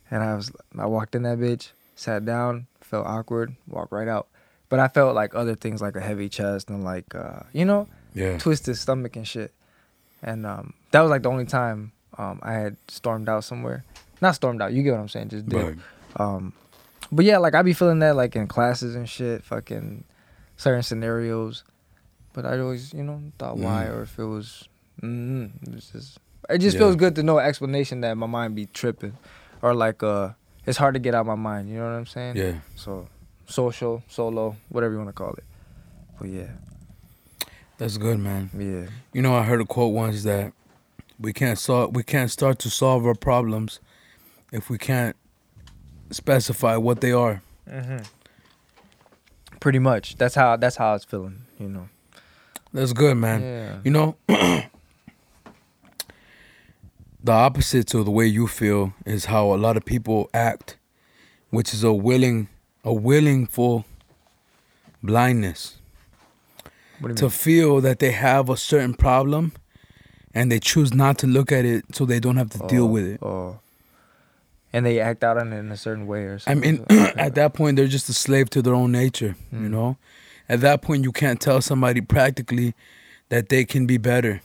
[0.09, 4.27] And I was, I walked in that bitch, sat down, felt awkward, walked right out.
[4.69, 7.89] But I felt like other things, like a heavy chest and like, uh, you know,
[8.13, 9.51] yeah, twisted stomach and shit.
[10.23, 13.83] And um, that was like the only time um, I had stormed out somewhere.
[14.21, 15.61] Not stormed out, you get what I'm saying, just did.
[15.61, 15.77] Right.
[16.15, 16.53] Um,
[17.11, 20.03] but yeah, like I be feeling that like in classes and shit, fucking
[20.57, 21.63] certain scenarios.
[22.33, 23.93] but I always, you know, thought why Mm.
[23.93, 24.69] or if it was,
[25.03, 26.17] mm, it was just,
[26.49, 26.79] it just Yeah.
[26.79, 29.17] feels good to know explanation that my mind be tripping,
[29.61, 30.29] or like uh,
[30.65, 31.67] it's hard to get out my mind.
[31.69, 32.37] You know what I'm saying?
[32.37, 32.53] Yeah.
[32.75, 33.09] So,
[33.47, 35.43] social, solo, whatever you want to call it.
[36.19, 36.51] But yeah,
[37.77, 38.49] That's good, man.
[38.57, 40.53] yeah, You know, I heard a quote once that
[41.19, 43.79] we can't solve we can't start to solve our problems
[44.53, 45.15] if we can't
[46.11, 47.41] specify what they are.
[47.69, 47.97] mm-hmm.
[49.59, 50.15] pretty much.
[50.17, 51.41] That's how that's how I was feeling.
[51.59, 51.89] You know.
[52.73, 53.41] That's good, man.
[53.41, 53.77] Yeah.
[53.83, 54.63] You know, the
[57.31, 60.77] opposite to the way you feel is how a lot of people act,
[61.49, 62.47] which is a willing,
[62.83, 63.85] a willingful
[65.03, 65.77] blindness
[66.99, 67.29] What do you to mean?
[67.31, 69.53] feel that they have a certain problem,
[70.33, 72.87] and they choose not to look at it so they don't have to deal Oh,
[72.87, 73.19] with it.
[73.21, 73.59] Oh.
[74.73, 76.85] And they act out on it in a certain way or something.
[76.89, 79.35] I mean, at that point, they're just a slave to their own nature.
[79.51, 79.69] You Mm.
[79.71, 79.97] know,
[80.47, 82.73] at that point, you can't tell somebody practically
[83.29, 84.41] that they can be better.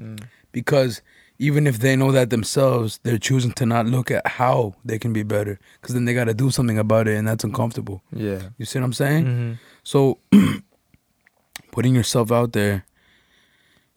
[0.00, 0.24] Mm.
[0.52, 1.02] because
[1.38, 5.12] even if they know that themselves, they're choosing to not look at how they can
[5.12, 8.02] be better because then they got to do something about it and that's uncomfortable.
[8.12, 8.40] Yeah.
[8.58, 9.24] You see what I'm saying?
[9.24, 9.52] hmm
[9.84, 10.18] So
[11.72, 12.84] putting yourself out there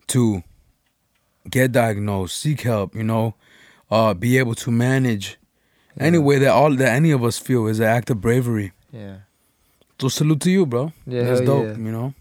[0.07, 0.43] to
[1.49, 3.35] get diagnosed, seek help, you know,
[3.91, 5.37] uh, be able to manage
[5.99, 8.71] any way that all that any of us feel is an act of bravery.
[8.91, 9.17] Yeah.
[9.99, 10.91] So salute to you, bro.
[11.07, 11.71] Yeah, That's dope, yeah.
[11.73, 12.13] you know.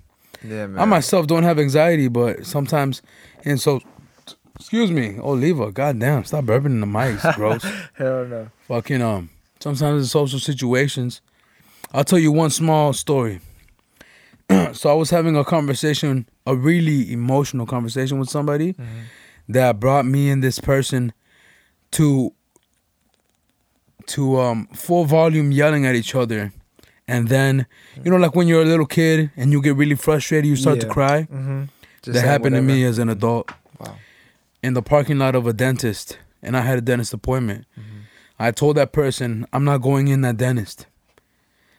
[0.43, 0.79] Yeah, man.
[0.79, 3.03] I myself don't have anxiety, but sometimes,
[3.45, 3.81] and so,
[4.59, 7.65] excuse me, Oliva, goddamn, stop burping in the mics, gross.
[7.95, 8.49] Hell no.
[8.69, 11.21] Fucking um, sometimes in social situations,
[11.93, 13.41] I'll tell you one small story.
[14.73, 18.85] so I was having a conversation, a really emotional conversation with somebody Mhm.
[19.49, 21.13] that brought me and this person
[21.93, 22.33] to
[24.09, 26.53] to um full volume yelling at each other.
[27.09, 27.67] And then,
[28.05, 30.81] you know, like when you're a little kid and you get really frustrated, you start
[30.81, 31.23] to cry.
[31.23, 31.65] Mm-hmm.
[32.13, 33.97] that happened to me as an adult Wow.
[34.63, 37.65] in the parking lot of a dentist, and I had a dentist appointment.
[37.79, 37.99] Mm-hmm.
[38.39, 40.87] I told that person, I'm not going in that dentist.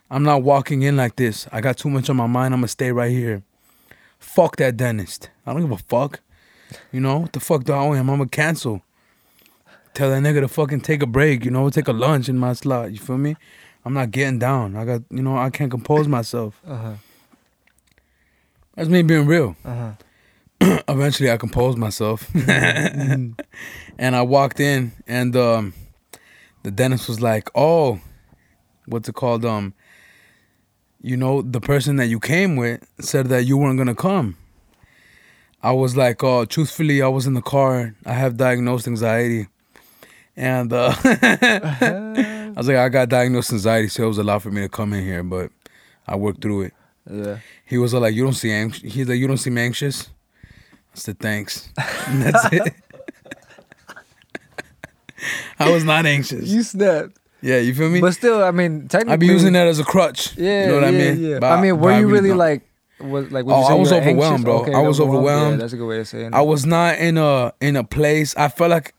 [0.09, 1.47] I'm not walking in like this.
[1.51, 2.53] I got too much on my mind.
[2.53, 3.43] I'm gonna stay right here.
[4.19, 5.29] Fuck that dentist.
[5.45, 6.21] I don't give a fuck.
[6.91, 8.09] You know what the fuck do I owe him?
[8.09, 8.81] I'm gonna cancel.
[9.97, 11.43] Tell that nigga to fucking take a break.
[11.43, 12.91] You know, take a lunch in my slot.
[12.91, 13.35] You feel me?
[13.83, 14.75] I'm not getting down.
[14.75, 16.61] I got, you know, I can't compose myself.
[16.67, 16.93] Uh huh.
[18.75, 19.55] That's me being real.
[19.65, 19.95] Uh
[20.61, 20.79] huh.
[20.87, 23.35] eventually I composed myself and
[23.99, 25.73] I walked in and um
[26.61, 27.99] the dentist was like, "Oh,
[28.85, 29.73] what's it called um
[31.01, 34.37] you know, the person that you came with said that you weren't going to come."
[35.63, 37.95] I was like, "Oh, truthfully, I was in the car.
[38.05, 39.47] I have diagnosed anxiety."
[40.37, 44.51] And uh I was like, "I got diagnosed anxiety, so it was a lot for
[44.51, 45.49] me to come in here, but
[46.07, 46.73] I worked through it."
[47.09, 47.39] Yeah.
[47.65, 50.09] He was like, "You don't see anxious." He's like, "You don't seem anxious."
[50.45, 51.69] I said, "Thanks."
[52.07, 52.73] And that's it.
[55.59, 56.47] I was not anxious.
[56.47, 57.17] You snapped.
[57.41, 57.99] yeah, you feel me?
[57.99, 59.13] But still, I mean, technically.
[59.13, 60.37] I'd be using that as a crutch.
[60.37, 60.61] Yeah.
[60.61, 61.23] you know what yeah, I mean?
[61.23, 61.39] Yeah.
[61.39, 62.61] But I mean, were you really like?
[62.99, 63.45] Was like?
[63.47, 64.43] Oh, I was overwhelmed, anxious?
[64.43, 64.61] bro.
[64.61, 65.61] Okay, I was Yeah, overwhelmed.
[65.61, 66.33] that's a good way of saying it.
[66.33, 68.35] I was not in a in a place.
[68.37, 68.93] I felt like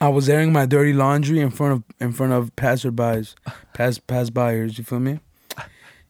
[0.00, 3.34] I was airing my dirty laundry in front of in front of passerbys,
[3.74, 4.78] pass pass buyers.
[4.78, 5.20] You feel me?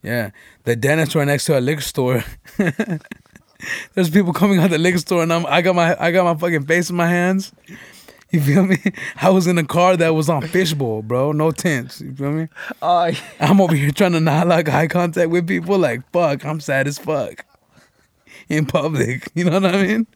[0.02, 0.30] Yeah,
[0.64, 2.24] the dentist right next to a liquor store.
[3.94, 6.24] There's people coming out of the liquor store, and I'm I got my I got
[6.24, 7.52] my fucking face in my hands.
[8.30, 8.78] You feel me?
[9.20, 11.32] I was in a car that was on fishbowl, bro.
[11.32, 12.00] No tents.
[12.00, 12.48] You feel me?
[12.80, 13.12] Yeah.
[13.40, 15.78] I'm over here trying to not like eye contact with people.
[15.78, 17.44] Like fuck, I'm sad as fuck
[18.48, 19.30] in public.
[19.34, 20.06] You know what I mean?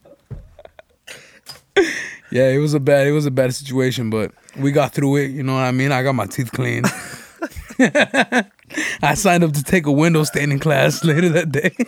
[2.34, 5.30] Yeah, it was a bad, it was a bad situation, but we got through it.
[5.30, 5.92] You know what I mean?
[5.92, 6.86] I got my teeth cleaned.
[9.02, 11.70] I signed up to take a window staining class later that day.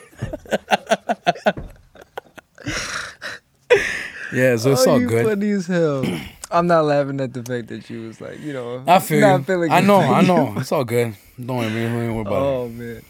[4.33, 5.27] yeah, so it's oh, all you good.
[5.27, 6.05] funny as hell.
[6.53, 9.41] I'm not laughing at the fact that you was like, you know, I feel not
[9.41, 9.45] you.
[9.47, 10.55] feeling I know, I know.
[10.59, 11.17] It's all good.
[11.45, 12.37] Don't worry, don't worry about it.
[12.37, 13.03] Oh man.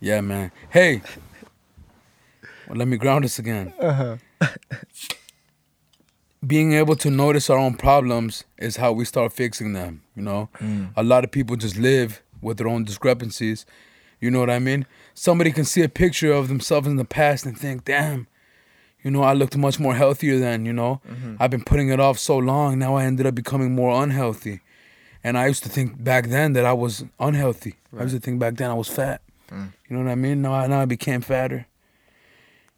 [0.00, 0.50] Yeah, man.
[0.70, 1.02] Hey,
[2.66, 3.72] well, let me ground us again.
[3.78, 4.16] Uh-huh.
[6.46, 10.02] Being able to notice our own problems is how we start fixing them.
[10.14, 10.90] You know, mm.
[10.96, 13.66] a lot of people just live with their own discrepancies.
[14.20, 14.86] You know what I mean?
[15.14, 18.26] Somebody can see a picture of themselves in the past and think, "Damn,
[19.02, 21.36] you know, I looked much more healthier then." You know, mm-hmm.
[21.40, 22.78] I've been putting it off so long.
[22.78, 24.60] Now I ended up becoming more unhealthy.
[25.24, 27.74] And I used to think back then that I was unhealthy.
[27.98, 29.22] I used to think back then I was fat.
[29.50, 29.72] Mm.
[29.88, 30.40] You know what I mean?
[30.40, 31.66] Now I now I became fatter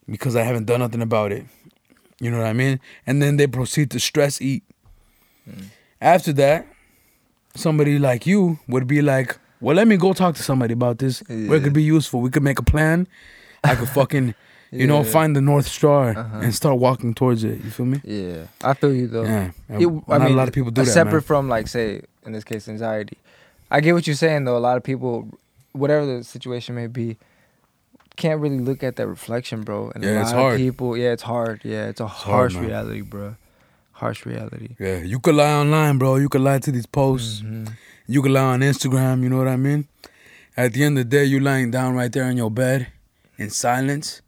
[0.09, 1.45] because I haven't done nothing about it.
[2.21, 2.81] You know what I mean?
[3.07, 4.63] And then they proceed to stress eat.
[6.01, 6.67] After that,
[7.55, 11.23] somebody like you would be like, "Well, let me go talk to somebody about this.
[11.29, 12.21] Where it could be useful.
[12.21, 13.09] We could make a plan.
[13.65, 14.35] I could fucking,
[14.71, 16.39] you know, find the North Star Uh-huh.
[16.43, 17.63] and start walking towards it.
[17.65, 18.01] You feel me?
[18.05, 19.25] Yeah, I feel you though.
[19.25, 19.51] Yeah.
[19.69, 21.21] It- Not a lot of people do that, Separate man.
[21.23, 23.17] from like say in this case anxiety.
[23.71, 24.57] I get what you're saying though.
[24.57, 25.29] A lot of people,
[25.73, 27.17] whatever the situation may be,
[28.23, 29.91] can't really look at that reflection, bro.
[29.95, 30.57] And a Yeah, lot it's of hard.
[30.65, 31.57] people, yeah, it's hard.
[31.65, 32.65] Yeah, it's a hard, harsh man.
[32.67, 33.37] reality, bro.
[33.93, 34.71] Harsh reality.
[34.79, 36.17] Yeah, you could lie online, bro.
[36.17, 37.41] You could lie to these posts.
[37.43, 37.69] Mhm.
[38.07, 39.23] You could lie on Instagram.
[39.23, 39.81] You know what I mean?
[40.57, 42.89] At the end of the day, you lying down right there in your bed
[43.39, 44.23] in silence.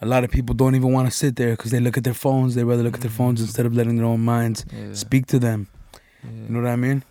[0.00, 2.14] A lot of people don't even want to sit there because they look at their
[2.26, 2.54] phones.
[2.54, 5.38] They rather look at their phones instead of letting their own minds Yeah, speak to
[5.38, 5.60] them.
[6.24, 6.30] yeah.
[6.46, 7.02] You know what I mean?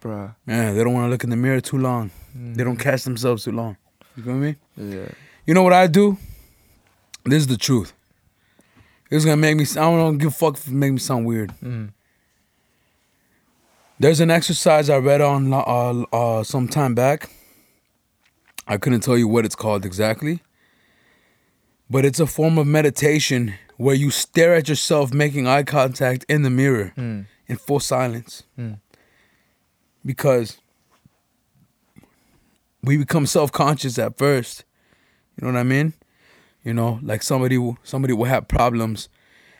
[0.00, 0.30] bro.
[0.46, 2.10] Yeah, they don't want to look in the mirror too long.
[2.34, 2.80] They don't Mhm.
[2.88, 3.76] catch themselves too long.
[4.16, 4.56] You feel me?
[4.76, 5.08] Yeah.
[5.46, 6.16] You know what I do?
[7.24, 7.92] This is the truth.
[9.10, 9.64] It's gonna make me.
[9.72, 11.52] I don't give a fuck if it make me sound weird.
[11.62, 11.92] Mm.
[13.98, 17.30] There's an exercise I read on uh, uh, some time back.
[18.66, 20.40] I couldn't tell you what it's called exactly,
[21.88, 26.42] but it's a form of meditation where you stare at yourself making eye contact in
[26.42, 27.26] the mirror Mm.
[27.46, 28.80] in full silence Mm.
[30.04, 30.58] because
[32.86, 34.64] we become self-conscious at first.
[35.36, 35.92] You know what I mean?
[36.64, 39.08] You know, like somebody will, somebody will have problems,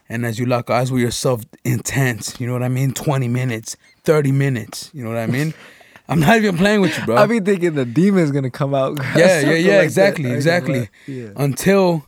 [0.09, 2.41] and as you lock eyes with yourself, intense.
[2.41, 2.93] You know what I mean?
[2.93, 4.91] Twenty minutes, thirty minutes.
[4.95, 5.53] You know what I mean?
[6.09, 7.17] I'm not even playing with you, bro.
[7.17, 8.97] I be thinking the demon's gonna come out.
[9.17, 10.35] yeah, yeah, yeah, like exactly, that.
[10.35, 10.89] Exactly.
[11.07, 11.31] Yeah.
[11.37, 12.07] Until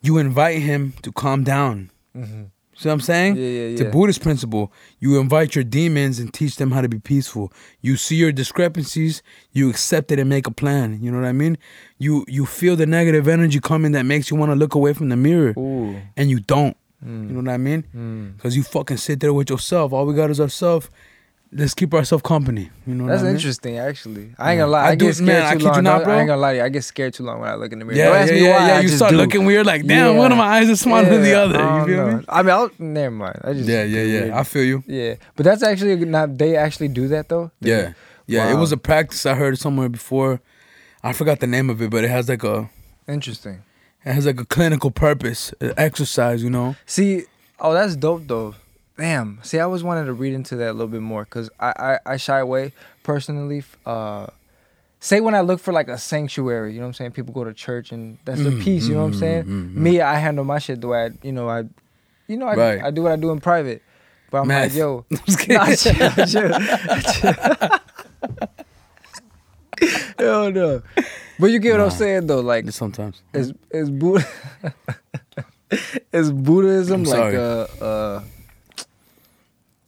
[0.00, 1.90] you invite him to calm down.
[2.16, 2.51] Mhm.
[2.82, 3.36] See what I'm saying?
[3.36, 3.68] Yeah, yeah, yeah.
[3.74, 3.84] It's a.
[3.84, 4.72] Buddhist principle.
[4.98, 7.52] You invite your demons and teach them how to be peaceful.
[7.80, 10.98] You see your discrepancies, you accept it and make a plan.
[11.00, 11.58] You know what I mean?
[11.98, 15.10] You you feel the negative energy coming that makes you want to look away from
[15.10, 15.96] the mirror, Ooh.
[16.16, 16.76] and you don't.
[17.06, 17.28] Mm.
[17.28, 17.84] You know what I mean?
[17.94, 18.36] Mm.
[18.36, 19.92] Because you fucking sit there with yourself.
[19.92, 20.90] All we got is ourselves.
[21.54, 22.70] Let's keep ourselves company.
[22.86, 23.34] You know what That's I mean?
[23.34, 24.34] interesting, actually.
[24.38, 24.84] I ain't gonna lie.
[24.86, 25.82] I I, do- get scared man, I too you long.
[25.84, 26.14] not, I- bro.
[26.14, 26.60] I ain't gonna lie.
[26.62, 27.98] I get scared too long when I look in the mirror.
[27.98, 28.66] Yeah, Don't yeah, ask yeah, me why.
[28.68, 28.74] yeah.
[28.76, 29.16] I You start do.
[29.18, 31.58] looking weird, like damn, one of my eyes is smaller than the other.
[31.58, 32.16] You feel know.
[32.18, 32.24] me?
[32.28, 33.38] I mean, I'll, never mind.
[33.44, 34.20] I just Yeah, yeah, yeah.
[34.22, 34.30] weird.
[34.32, 34.82] I feel you.
[34.86, 36.38] yeah, but that's actually not.
[36.38, 37.50] They actually do that though.
[37.60, 37.92] They- Yeah,
[38.26, 38.50] yeah.
[38.50, 40.40] It was a practice I heard somewhere before.
[41.04, 42.70] I forgot the name of it, but it has like a
[43.06, 43.62] Interesting.
[44.06, 46.42] it has like a clinical purpose, exercise.
[46.42, 46.76] You know.
[46.86, 47.24] See,
[47.60, 48.54] oh, that's dope though.
[48.98, 49.38] Damn.
[49.42, 52.12] See, I always wanted to read into that a little bit more because I, I
[52.12, 53.64] I shy away personally.
[53.86, 54.26] Uh,
[55.00, 57.12] say when I look for like a sanctuary, you know what I'm saying?
[57.12, 58.86] People go to church and that's their Mm, peace.
[58.88, 59.44] You know what I'm mm, saying?
[59.44, 59.76] mm, mm.
[59.76, 61.64] Me, I handle my shit the way I, you know, I,
[62.28, 62.84] you know, I, Right.
[62.84, 63.82] I do what I do in private.
[64.30, 64.70] But I'm Math.
[64.70, 65.54] like, yo, I'm just kidding.
[65.56, 65.94] Nah, chill,
[66.26, 66.54] chill,
[67.02, 67.32] chill.
[70.18, 70.82] Hell no.
[71.38, 71.84] But you get what Nah.
[71.84, 73.22] I'm saying though, like Sometimes.
[73.34, 74.24] is is Buddha
[76.12, 78.22] is Buddhism like uh uh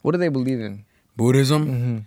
[0.05, 0.85] what do they believe in?
[1.17, 1.67] Buddhism.
[1.67, 1.99] Mm-hmm.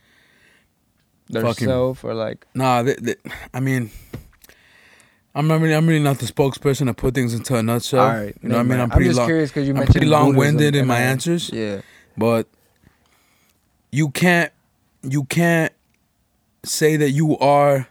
[1.33, 3.15] Their Fucking- self or like Nah, they, they,
[3.53, 3.89] I mean,
[5.33, 7.99] I'm not really, I'm really not the spokesperson to put things into a nutshell.
[8.01, 8.35] all right.
[8.41, 8.79] you know what I mean?
[8.79, 11.49] I'm pretty just long, curious because you I'm mentioned pretty long-winded in my I- answers.
[11.51, 11.81] Yeah.
[12.15, 12.47] but
[13.91, 14.51] you can't,
[15.01, 15.73] you can't
[16.63, 17.87] say that you are.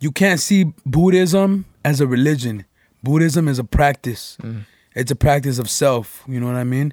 [0.00, 2.64] You can't see Buddhism as a religion.
[3.02, 4.36] Buddhism is a practice.
[4.42, 4.64] Mm.
[4.94, 6.24] It's a practice of self.
[6.26, 6.92] You know what I mean?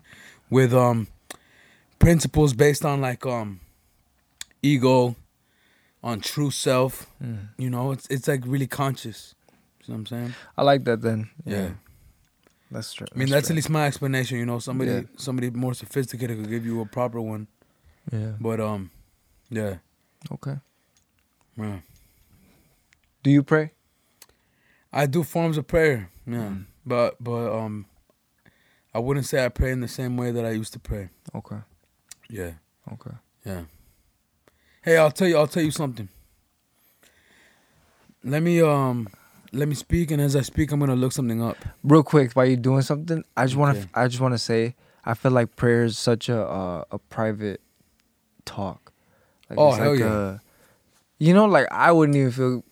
[0.50, 1.08] With um
[2.02, 3.60] principles based on like um
[4.62, 5.16] ego,
[6.04, 7.08] on true self.
[7.24, 7.50] Mm.
[7.58, 9.36] You know, it's it's like really conscious.
[9.86, 10.34] You know what I'm saying?
[10.58, 11.30] I like that then.
[11.46, 11.72] Yeah.
[12.72, 13.08] That's true.
[13.14, 14.38] I mean, that's at least my explanation.
[14.38, 15.02] You know, somebody Yeah.
[15.18, 17.48] somebody more sophisticated could give you a proper one.
[18.12, 18.34] Yeah.
[18.40, 18.92] But um,
[19.50, 19.78] yeah,
[20.32, 20.56] Okay.
[21.58, 21.80] yeah.
[23.24, 23.72] Do you pray?
[24.94, 26.10] I do forms of prayer.
[26.26, 26.66] Yeah, Mm.
[26.86, 27.86] but but um,
[28.94, 31.10] I wouldn't say I pray in the same way that I used to pray.
[31.36, 31.62] Okay.
[32.32, 32.52] Yeah,
[32.94, 33.12] Okay.
[33.46, 33.64] yeah.
[34.82, 35.38] Hey, I'll tell you.
[35.38, 36.08] I'll tell you something.
[38.24, 39.10] Let me um,
[39.52, 41.58] let me speak, and as I speak, I'm gonna look something up.
[41.84, 43.82] Real quick, while you're doing something, I just want to.
[43.84, 43.90] Okay.
[43.94, 47.60] I just want to say, I feel like prayer is such a uh, a private
[48.46, 48.94] talk.
[49.50, 50.06] Like, Oh, hell like yeah.
[50.08, 50.42] a-
[51.20, 52.64] you know, like I wouldn't even feel.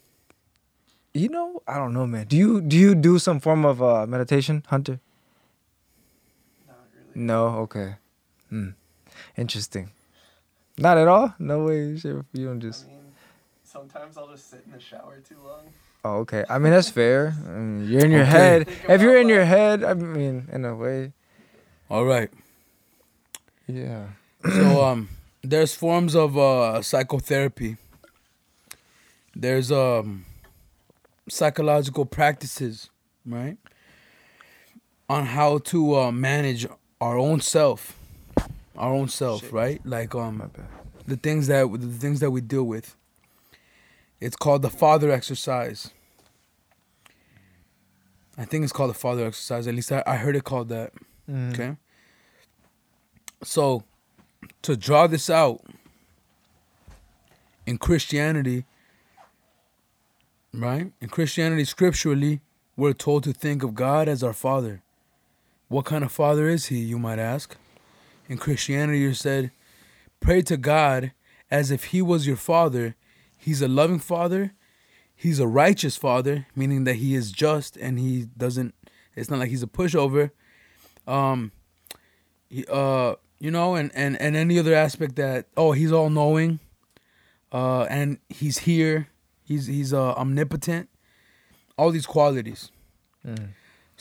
[1.13, 2.27] You know, I don't know, man.
[2.27, 4.99] Do you do you do some form of uh, meditation, Hunter?
[6.67, 7.25] Not really.
[7.25, 7.47] No.
[7.67, 7.95] Okay.
[8.49, 8.69] Hmm.
[9.39, 9.89] Interesting.
[10.77, 11.33] Not at all.
[11.39, 11.97] No way.
[12.03, 12.85] You don't just.
[12.85, 12.99] I mean,
[13.63, 15.65] sometimes I'll just sit in the shower too long.
[16.03, 16.43] Oh, okay.
[16.49, 17.35] I mean, that's fair.
[17.47, 18.31] I mean, you're in your Okay.
[18.31, 18.67] head.
[18.67, 21.13] Think If you're about, in your head, I mean, in a way.
[21.89, 22.29] All right.
[23.67, 24.07] Yeah.
[24.43, 25.09] so um
[25.43, 27.75] there's forms of uh psychotherapy
[29.35, 30.25] there's um
[31.27, 32.89] psychological practices
[33.25, 33.57] right
[35.09, 36.65] on how to uh, manage
[37.01, 37.98] our own self
[38.79, 39.51] our own self Shit.
[39.51, 40.51] right like um
[41.05, 42.95] the things that the things that we deal with
[44.19, 45.91] it's called the father exercise
[48.39, 49.67] I think it's called the father exercise.
[49.67, 50.93] At least I, I heard it called that.
[51.29, 51.53] Mm.
[51.53, 51.75] Okay.
[53.43, 53.83] So,
[54.61, 55.61] to draw this out
[57.65, 58.63] in Christianity,
[60.53, 60.93] right?
[61.01, 62.39] In Christianity, scripturally,
[62.77, 64.81] we're told to think of God as our Father.
[65.67, 67.57] What kind of Father is He, you might ask?
[68.29, 69.51] In Christianity, you're said,
[70.19, 71.11] pray to God
[71.49, 72.95] as if He was your Father.
[73.35, 74.53] He's a loving Father.
[75.15, 78.75] He's a righteous Father, meaning that He is just and He doesn't.
[79.15, 80.29] It's not like He's a pushover.
[81.07, 81.51] Um,
[82.69, 86.59] uh, you know, and and and any other aspect that oh, He's all knowing,
[87.51, 89.07] uh, and He's here.
[89.43, 90.87] He's he's uh, omnipotent.
[91.77, 92.71] All these qualities.
[93.25, 93.49] Mm.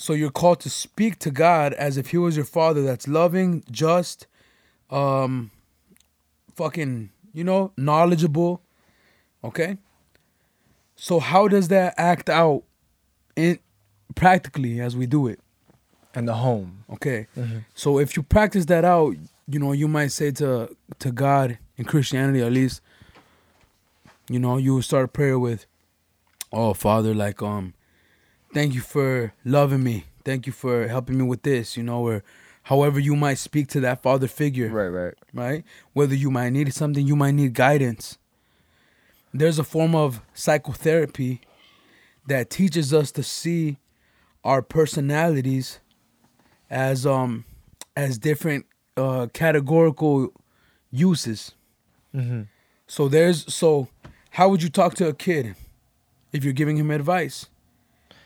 [0.00, 2.82] So you're called to speak to God as if He was your Father.
[2.82, 4.28] That's loving, just,
[4.90, 5.50] um,
[6.54, 8.62] fucking, you know, knowledgeable.
[9.42, 9.76] Okay.
[10.94, 12.62] So how does that act out
[13.34, 13.58] in
[14.14, 15.40] practically as we do it?
[16.14, 16.84] And the home.
[16.90, 17.26] Okay.
[17.36, 17.64] Mhm.
[17.74, 19.16] So if you practice that out,
[19.48, 22.80] you know, you might say to to God in Christianity at least,
[24.30, 25.66] you know, you would start a prayer with,
[26.52, 27.74] "Oh Father, like um,
[28.52, 30.04] thank you for loving me.
[30.24, 32.22] Thank you for helping me with this." You know, or
[32.64, 35.14] however you might speak to that father figure, Right, right.
[35.32, 35.64] right?
[35.94, 38.18] Whether you might need something, you might need guidance.
[39.32, 41.40] There's a form of psychotherapy
[42.26, 43.78] that teaches us to see
[44.44, 45.80] our personalities
[46.70, 47.44] as um
[47.96, 50.32] as different uh categorical
[50.90, 51.52] uses.
[52.14, 52.42] Mm-hmm.
[52.86, 53.88] So there's so
[54.32, 55.54] how would you talk to a kid
[56.32, 57.46] if you're giving him advice?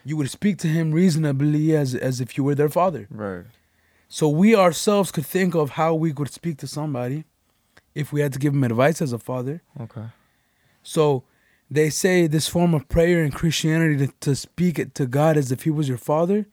[0.05, 3.07] You would speak to him reasonably as as if you were their father.
[3.11, 3.45] Right.
[4.09, 7.25] So we ourselves could think of how we could speak to somebody
[7.95, 9.63] if we had to give him advice as a father.
[9.81, 10.07] Okay.
[10.83, 11.25] So
[11.71, 15.51] they say this form of prayer in Christianity to, to speak it to God as
[15.51, 16.47] if he was your father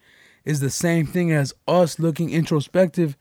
[0.46, 3.18] is the same thing as us looking introspective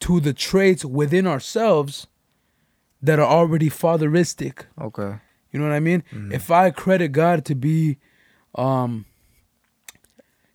[0.00, 2.06] to the traits within ourselves
[3.02, 4.66] that are already fatheristic.
[4.80, 5.16] Okay.
[5.50, 6.04] You know what I mean?
[6.30, 7.98] If I credit God to be
[8.54, 9.06] um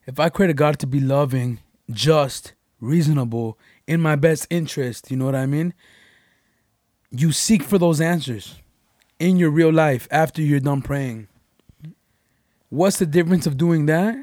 [0.08, 1.60] if I credit God to be loving,
[1.92, 5.74] just, reasonable, in my best interest, you know what I mean?
[7.12, 8.60] You seek for those answers
[9.20, 11.28] in your real life after you're done praying.
[12.70, 14.16] What's the difference of doing that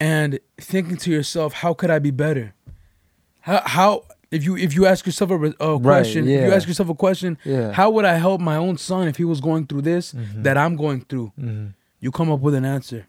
[0.00, 2.54] and thinking to yourself, how could I be better?
[3.40, 6.88] How how if you if you ask yourself a, a question, if you ask yourself
[6.88, 7.72] a question, Yeah.
[7.72, 10.42] how would I help my own son if he was going through this Mhm.
[10.42, 11.32] that I'm going through?
[11.40, 11.66] Mm-hmm.
[12.00, 13.06] You come up with an answer.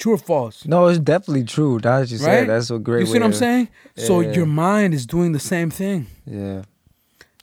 [0.00, 0.66] True or false?
[0.66, 1.78] No, it's definitely true.
[1.78, 2.32] That's what you Right?
[2.40, 2.48] said.
[2.48, 3.68] That's a great you see what I'm saying?
[3.96, 6.06] So your mind is doing the same thing.
[6.26, 6.62] Yeah.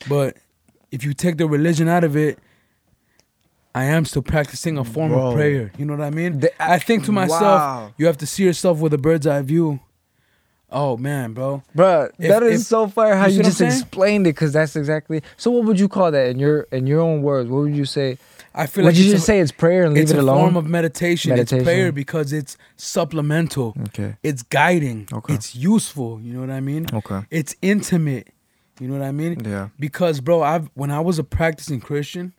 [0.09, 0.37] But
[0.91, 2.39] if you take the religion out of it,
[3.75, 5.27] I am still practicing a form Bro.
[5.27, 5.71] of prayer.
[5.77, 6.39] You know what I mean?
[6.39, 7.93] The- I think to myself, Wow.
[7.97, 9.79] you have to see yourself with a bird's eye view.
[10.71, 11.61] Oh man, bro.
[11.77, 14.75] Bruh, If- that is if- so fire how you you, just explained it because that's
[14.75, 15.21] exactly.
[15.37, 17.49] So what would you call that in your in your own words?
[17.49, 18.17] What would you say?
[18.57, 20.17] I feel Would like you it's just a, say it's prayer and leave it's it
[20.17, 21.29] a form of meditation.
[21.31, 21.57] Meditation.
[21.59, 23.75] It's prayer because it's supplemental.
[23.87, 24.17] okay.
[24.23, 25.07] It's guiding.
[25.13, 25.33] Okay.
[25.35, 26.19] It's useful.
[26.21, 26.87] You know what I mean?
[26.93, 27.21] Okay.
[27.29, 28.27] It's intimate.
[28.79, 29.39] You know what I mean?
[29.45, 29.69] Yeah.
[29.79, 32.33] Because bro, I've when I was a practicing Christian,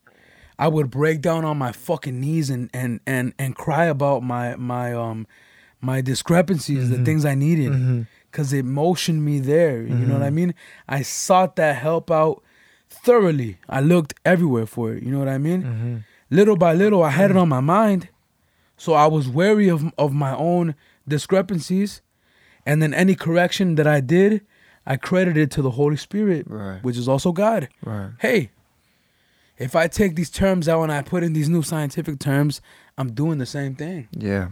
[0.59, 4.57] I would break down on my fucking knees and and and and cry about my
[4.57, 5.27] my um
[5.81, 7.05] my discrepancies, the Mhm.
[7.05, 8.07] things I needed, Mhm.
[8.31, 9.83] because it motioned me there.
[9.83, 10.35] You know what I Mhm.
[10.41, 10.55] mean?
[10.89, 12.43] I sought that help out
[12.91, 13.59] thoroughly.
[13.69, 15.03] I looked everywhere for it.
[15.05, 16.05] You know what I mean?
[16.31, 18.09] Little by little, I had it on my mind,
[18.77, 20.75] so I was wary of of my own
[21.07, 22.03] discrepancies,
[22.67, 24.43] and then any correction that I did,
[24.87, 26.83] I credited to the Holy Spirit, Right.
[26.85, 28.11] which is also God Right.
[28.19, 28.51] hey,
[29.59, 32.61] if I take these terms out and I put in these new scientific terms,
[32.97, 34.09] I'm doing the same thing.
[34.13, 34.49] Yeah.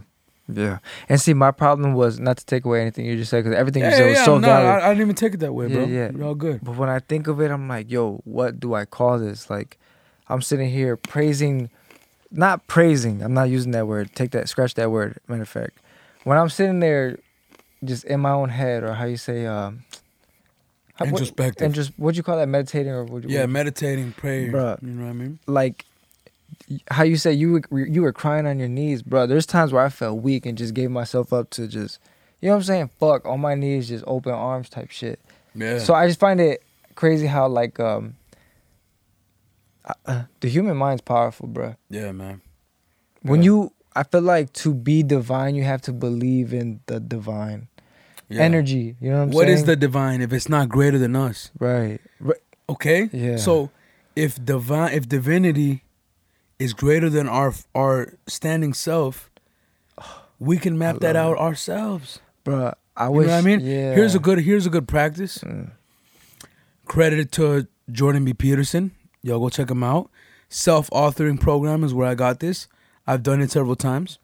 [0.51, 0.79] Yeah.
[1.09, 3.83] And see, my problem was not to take away anything you just said because everything
[3.83, 4.65] Yeah, you said yeah, was yeah, so no, valid.
[4.83, 5.85] I, I didn't even take it that way, Yeah, bro.
[5.85, 6.11] yeah.
[6.15, 6.59] You're all good.
[6.63, 9.49] But when I think of it, I'm like, yo, what do I call this?
[9.49, 9.77] Like,
[10.29, 11.69] I'm sitting here praising,
[12.31, 13.21] not praising.
[13.21, 14.13] I'm not using that word.
[14.15, 15.19] Take that, scratch that word.
[15.27, 15.77] Matter of fact,
[16.23, 17.17] when I'm sitting there,
[17.83, 19.83] just in my own head, or how you say, um,
[20.95, 21.63] how- Introspective.
[21.65, 23.29] and just what you call that, meditating, or what?
[23.29, 24.51] Yeah, what- meditating, prayer.
[24.51, 24.81] Bruh.
[24.81, 25.39] You know what I mean?
[25.47, 25.85] like
[26.89, 29.25] how you say you were, you were crying on your knees, bro.
[29.27, 31.99] There's times where I felt weak and just gave myself up to just,
[32.41, 32.89] you know what I'm saying?
[32.99, 35.19] Fuck on my knees, just open arms type shit.
[35.55, 35.77] Yeah.
[35.79, 36.63] So I just find it
[36.95, 38.15] crazy how like um
[40.05, 41.75] uh, the human mind's powerful, bro.
[41.89, 42.41] yeah, man.
[43.21, 43.45] When Yeah.
[43.45, 47.67] you I feel like to be divine, you have to believe in the divine
[48.29, 48.41] Yeah.
[48.43, 48.95] energy.
[49.01, 49.53] You know what I'm What saying?
[49.55, 51.49] What is the divine if it's not greater than us?
[51.59, 51.99] right?
[52.19, 52.37] Right.
[52.69, 53.09] Okay.
[53.11, 53.37] Yeah.
[53.37, 53.71] So
[54.15, 55.83] if divine, if divinity
[56.59, 59.31] is greater than our our standing self,
[60.39, 62.19] we can map that out ourselves.
[62.45, 63.27] Bruh, I You wish.
[63.27, 63.59] know what I mean?
[63.61, 63.95] Yeah.
[63.95, 65.39] Here's a good here's a good practice.
[65.39, 65.71] Mm.
[66.85, 68.33] Credited to Jordan B.
[68.33, 68.91] Peterson.
[69.27, 70.09] Y'all go check him out.
[70.47, 72.67] Self-authoring program is where I got this.
[73.05, 74.19] I've done it several times.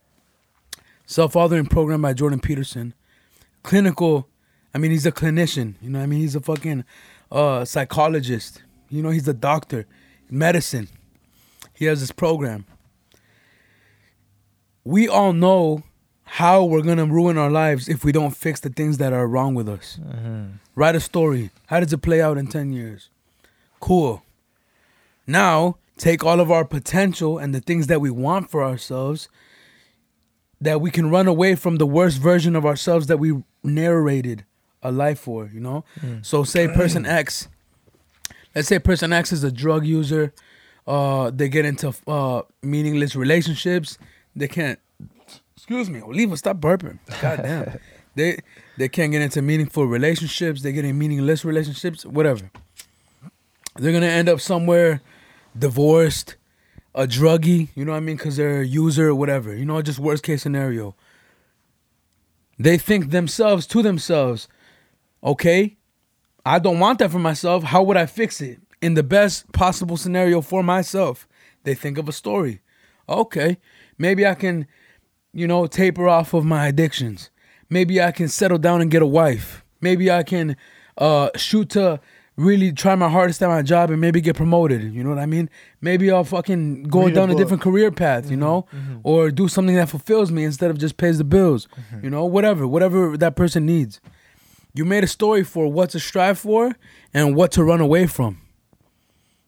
[1.06, 2.93] Self-authoring program by Jordan Peterson.
[3.64, 4.30] Clinical,
[4.74, 6.20] I mean he's a clinician, you know what I mean?
[6.22, 6.86] He's a fucking
[7.32, 8.64] uh psychologist.
[8.89, 9.86] You know, he's a doctor,
[10.30, 10.88] medicine.
[11.74, 12.66] He has this program.
[14.86, 15.84] We all know
[16.24, 19.54] how we're gonna ruin our lives if we don't fix the things that are wrong
[19.54, 19.99] with us.
[20.01, 20.60] Mhm.
[20.76, 21.51] Write a story.
[21.68, 23.10] How does it play out in 10 years?
[23.82, 24.24] Cool.
[25.26, 29.30] Now, take all of our potential and the things that we want for ourselves
[30.59, 34.45] that we can run away from the worst version of ourselves that we narrated
[34.82, 35.84] a life for, you know?
[36.21, 37.47] So, say person X,
[38.55, 40.34] let's say person X is a drug user,
[40.88, 43.97] uh, they get into uh, meaningless relationships,
[44.36, 44.80] they can't,
[45.55, 46.99] excuse me, Oliva, stop burping.
[47.21, 47.80] God damn.
[48.15, 48.39] they,
[48.78, 52.49] they can't get into meaningful relationships, they get in meaningless relationships, whatever.
[53.76, 55.01] They're gonna end up somewhere
[55.58, 56.36] divorced,
[56.95, 58.18] a druggie, you know what I mean?
[58.18, 60.95] Because they're a user or whatever, you know, just worst case scenario.
[62.60, 64.47] They think themselves to themselves,
[65.24, 65.78] okay,
[66.45, 67.64] I don't want that for myself.
[67.64, 71.28] How would I fix it in the best possible scenario for myself?
[71.64, 72.62] They think of a story.
[73.08, 73.58] Okay,
[73.97, 74.68] maybe I can,
[75.34, 77.30] you know, taper off of my addictions.
[77.70, 79.64] Maybe I can settle down and get a wife.
[79.82, 80.56] Maybe I can
[80.97, 81.99] uh, shoot to
[82.36, 84.81] really try my hardest at my job and maybe get promoted.
[84.93, 85.49] You know what I mean?
[85.81, 87.38] Maybe I'll fucking go Read down a book.
[87.38, 88.93] different career path, you know, mm-hmm.
[88.93, 88.99] Mm-hmm.
[89.03, 91.67] or do something that fulfills me instead of just pays the bills.
[91.67, 92.05] Mm-hmm.
[92.05, 94.01] You know, whatever, whatever that person needs.
[94.73, 96.75] You made a story for what to strive for
[97.13, 98.41] and what to run away from.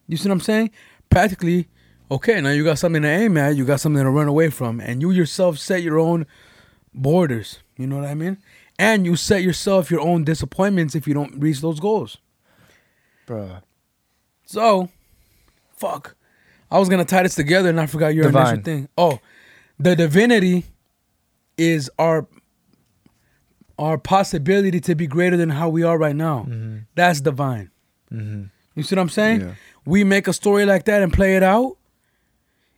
[0.08, 0.70] You see what I'm saying?
[1.10, 1.68] Practically,
[2.12, 4.80] okay, now you got something to aim at, you got something to run away from,
[4.80, 6.28] and you yourself set your own
[6.94, 7.60] borders.
[7.78, 8.38] You know what I mean?
[8.78, 12.20] And you set yourself your own disappointments if you don't reach those goals.
[13.28, 13.62] Bruh.
[14.46, 14.90] So,
[15.76, 16.16] fuck.
[16.72, 18.48] I was gonna tie this together and I forgot your Divine.
[18.48, 18.90] initial thing.
[18.98, 19.20] Oh,
[19.80, 20.66] the divinity
[21.58, 22.28] is our
[23.78, 26.46] our possibility to be greater than how we are right now.
[26.50, 26.86] Mhm.
[26.96, 27.72] That's divine.
[28.12, 28.50] Mhm.
[28.74, 29.42] You see what I'm saying?
[29.42, 29.56] Yeah.
[29.86, 31.78] We make a story like that and play it out.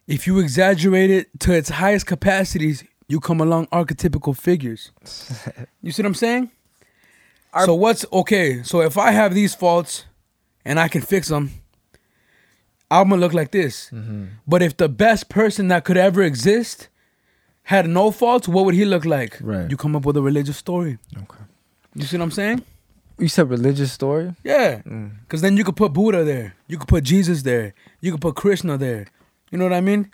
[0.07, 4.91] If you exaggerate it to its highest capacities, you come along archetypical figures.
[5.83, 6.49] you see what I'm saying?
[7.53, 8.63] Our- so what's okay?
[8.63, 10.05] So if I have these faults
[10.67, 11.45] and I can fix them,
[12.89, 13.89] I'm gonna look like this.
[13.91, 14.27] Mhm.
[14.47, 16.87] But if the best person that could ever exist
[17.63, 19.37] had no faults, what would he look like?
[19.41, 19.69] Right.
[19.69, 20.97] You come up with a religious story.
[21.23, 21.43] Okay.
[21.95, 22.61] You see what I'm saying?
[23.19, 24.33] You said religious story?
[24.43, 24.81] Yeah.
[24.85, 25.11] Mm.
[25.27, 26.53] Cause then you could put Buddha there.
[26.67, 27.73] You could put Jesus there.
[27.99, 29.07] You could put Krishna there.
[29.51, 30.11] You know what I mean?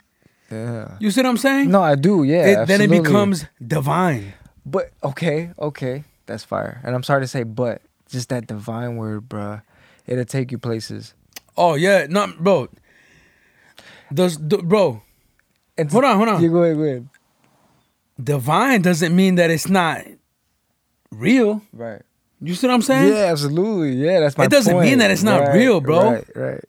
[0.50, 0.96] Yeah.
[0.98, 1.70] You see what I'm saying?
[1.70, 2.24] No, I do.
[2.24, 2.46] Yeah.
[2.62, 4.32] It- then it becomes divine.
[4.66, 6.80] But okay, okay, that's fire.
[6.84, 9.60] And I'm sorry to say, but just that divine word, bruh,
[10.06, 11.14] it'll take you places.
[11.56, 12.68] Oh yeah, no, bro.
[14.12, 15.02] Does bro?
[15.76, 16.42] And Hold on, hold on.
[16.42, 17.08] You go ahead, go ahead.
[18.22, 20.04] Divine doesn't mean that it's not
[21.10, 21.62] real.
[21.72, 22.02] Right.
[22.40, 23.12] You see what I'm saying?
[23.12, 23.92] Yeah, absolutely.
[23.94, 24.44] Yeah, that's my.
[24.44, 26.12] It doesn't mean that it's not Right, real, bro.
[26.12, 26.36] Right.
[26.36, 26.64] Right.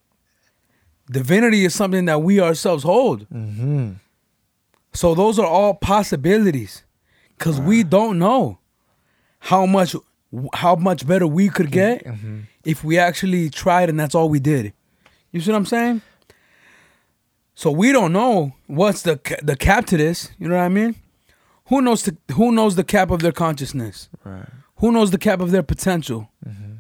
[1.12, 3.30] Divinity is something that we ourselves hold.
[3.30, 3.94] Mm-hmm.
[4.94, 6.84] So those are all possibilities,
[7.38, 8.60] cause we don't know
[9.40, 9.96] how much
[10.54, 12.40] how much better we could get Mm-hmm.
[12.64, 14.74] if we actually tried and that's all we did.
[15.32, 16.02] You see what I'm saying?
[17.54, 20.30] So we don't know what's the the cap to this.
[20.40, 20.96] You know what I mean?
[21.70, 24.10] Who knows the, who knows the cap of their consciousness?
[24.24, 24.46] Right.
[24.78, 26.30] Who knows the cap of their potential?
[26.48, 26.74] Mm-hmm.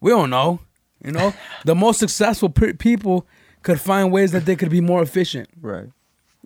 [0.00, 0.60] We don't know.
[1.04, 1.34] You know,
[1.64, 3.26] the most successful pe- people
[3.62, 5.48] could find ways that they could be more efficient.
[5.60, 5.88] Right.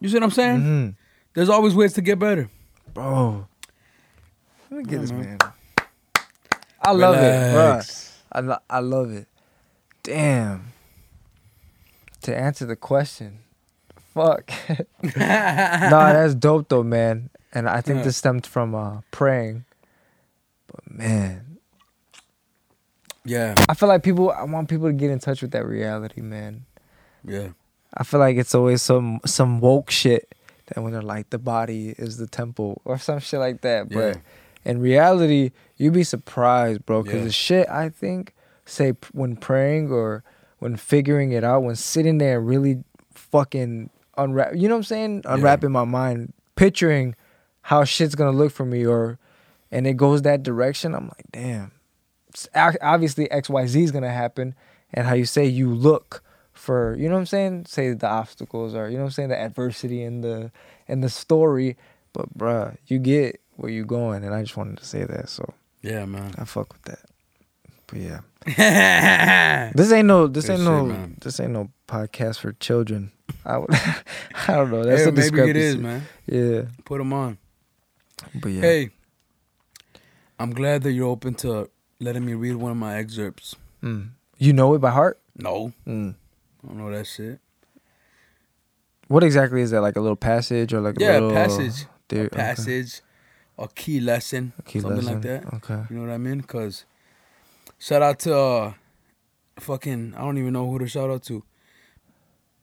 [0.00, 0.58] You see what I'm saying?
[0.60, 0.88] Mm-hmm.
[1.34, 2.48] There's always ways to get better.
[2.94, 3.46] Bro.
[4.70, 5.22] Let me get this man.
[5.22, 5.38] man.
[6.84, 7.80] I love it, bro.
[8.32, 9.26] I, lo- I love it.
[10.02, 10.72] Damn.
[12.22, 13.40] To answer the question,
[14.14, 14.50] fuck.
[15.02, 17.30] no, that's dope though, man.
[17.52, 18.04] And I think Yeah.
[18.04, 19.64] this stemmed from uh, praying.
[20.66, 21.58] But man,
[23.24, 24.30] Yeah, I feel like people.
[24.30, 26.64] I want people to get in touch with that reality, man.
[27.24, 27.48] yeah,
[27.94, 30.34] I feel like it's always some some woke shit
[30.66, 33.88] that when they're like the body is the temple or some shit like that.
[33.88, 34.18] But
[34.64, 37.02] in reality, you'd be surprised, bro.
[37.02, 37.24] Because Yeah.
[37.24, 38.34] the shit I think
[38.66, 40.22] say when praying or
[40.58, 44.84] when figuring it out, when sitting there and really fucking unwrap, you know what I'm
[44.84, 45.22] saying?
[45.26, 47.14] Unwrapping my mind, picturing
[47.62, 49.18] how shit's gonna look for me, or
[49.70, 50.94] and it goes that direction.
[50.94, 51.72] I'm like, damn.
[52.54, 54.54] Obviously X Y Z is gonna happen,
[54.92, 57.66] and how you say you look for, you know what I'm saying?
[57.66, 60.50] Say the obstacles or you know what I'm saying, the adversity in the
[60.88, 61.76] in the story.
[62.12, 65.28] But bruh, you get where you going, and I just wanted to say that.
[65.28, 66.34] So Yeah, man.
[66.38, 67.00] I fuck with that.
[67.86, 68.20] But yeah,
[69.74, 71.16] this ain't no, this Good ain't shit, no, man.
[71.20, 73.12] this ain't no podcast for children.
[73.44, 74.84] I would, I don't know.
[74.84, 76.02] That's hey, a maybe it is, man.
[76.26, 77.36] Yeah, Put them on.
[78.40, 78.62] but yeah.
[78.62, 78.90] Hey,
[80.38, 81.68] I'm glad that you're open to
[82.00, 83.54] letting me read one of my excerpts.
[83.82, 84.10] Mm.
[84.38, 85.20] You know it by heart.
[85.36, 86.14] No, Mm.
[86.64, 87.38] I don't know that shit.
[89.08, 89.82] What exactly is that?
[89.82, 91.84] Like a little passage or like a Yeah, little passage.
[92.10, 93.02] a passage,
[93.58, 94.72] a key lesson, Okay.
[94.72, 95.12] Key something lesson.
[95.14, 95.54] like that.
[95.54, 95.82] Okay.
[95.90, 96.40] You know what I mean?
[96.42, 96.84] Cause
[97.78, 98.72] shout out to uh,
[99.60, 101.42] fucking I don't even know who to shout out to,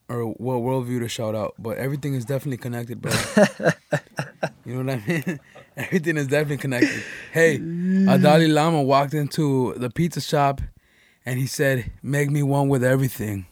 [0.09, 3.11] or what worldview to shout out, but everything is definitely connected, bro.
[4.65, 5.39] you know what I mean?
[5.77, 7.03] everything is definitely connected.
[7.31, 10.59] Hey, a Dalai Lama walked into the pizza shop,
[11.25, 13.45] and he said, "Make me one with everything."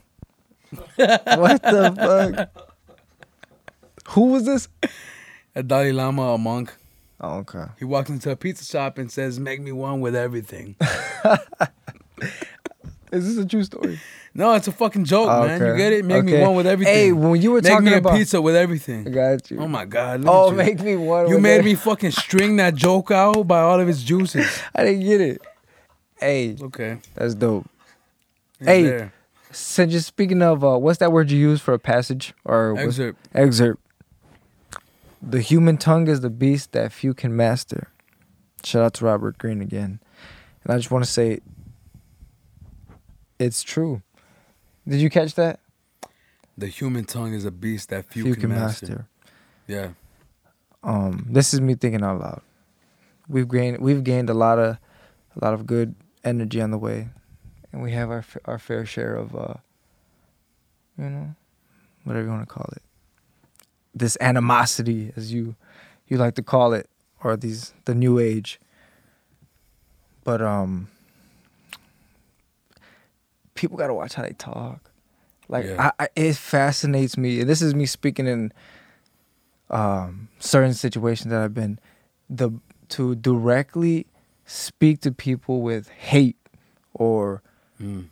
[0.95, 1.93] what the
[2.51, 2.65] fuck?
[4.09, 4.67] Who was this?
[5.55, 6.73] A Dalai Lama, a monk,
[7.22, 7.65] Oh, okay.
[7.78, 10.76] he walks into a pizza shop and says, "Make me one with everything."
[13.11, 13.99] Is this a true story?
[14.36, 15.59] No, it's a fucking joke, Oh, man.
[15.59, 16.05] You get it?
[16.05, 16.93] Make me one with everything.
[16.93, 19.11] Hey, when you were Make talking me a pizza with I everything.
[19.11, 19.59] got you.
[19.59, 20.22] Oh my god!
[20.22, 20.57] Look oh, you.
[20.57, 21.28] make me one.
[21.28, 21.65] You with made that.
[21.65, 24.47] me fucking string that joke out by all of its juices.
[24.76, 25.41] I didn't get it.
[26.20, 26.99] Hey, Okay.
[27.15, 27.67] that's dope.
[28.59, 29.13] It's Hey, there.
[29.51, 32.86] So just speaking of, uh, what's that word you use for a passage or what's-
[32.99, 33.28] excerpt.
[33.34, 33.82] excerpt?
[35.22, 37.89] The human tongue is the beast that few can master.
[38.63, 39.99] Shout out to Robert Greene again,
[40.63, 41.39] and I just want to say,
[43.38, 44.01] it's true.
[44.88, 45.59] Did you catch that?
[46.57, 49.07] The human tongue is a beast that few, can, master.
[49.67, 49.89] Yeah.
[50.84, 52.41] um this is me thinking out loud
[53.28, 54.78] we've gained we've gained a lot of
[55.36, 55.93] a lot of good
[56.24, 57.09] energy on the way
[57.72, 59.53] and we have our our fair share of uh
[60.97, 61.36] you know
[62.03, 62.82] whatever you want to call it
[64.00, 65.56] this animosity as you
[66.08, 66.89] you like to call it
[67.24, 68.60] or these the new age
[70.24, 70.88] but um
[73.56, 74.91] people got to watch how they talk
[75.47, 75.91] like Yeah.
[76.00, 78.52] I, I it fascinates me and this is me speaking in
[79.72, 81.80] um, certain situations that I've been
[82.30, 82.50] the
[82.89, 84.08] to directly
[84.45, 86.38] speak to people with hate
[86.93, 87.41] or
[87.82, 88.08] Mm.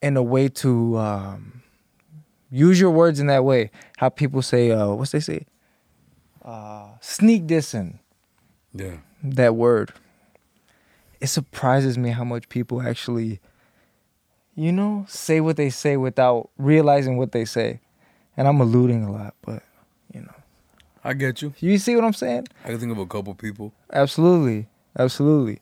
[0.00, 1.61] in a way to um,
[2.52, 3.70] use your words in that way.
[3.96, 5.46] How people say, uh, what's they say?
[6.44, 7.98] Uh, sneak dissing
[8.74, 8.98] Yeah.
[9.24, 9.92] that word.
[11.20, 13.40] It surprises me how much people actually,
[14.54, 17.80] you know, say what they say without realizing what they say.
[18.36, 19.62] And I'm alluding a lot, but
[20.12, 20.34] you know,
[21.04, 21.54] I get you.
[21.60, 22.48] you see what I'm saying?
[22.64, 23.72] I can think of a couple people.
[23.92, 24.66] Absolutely,
[24.98, 25.60] absolutely.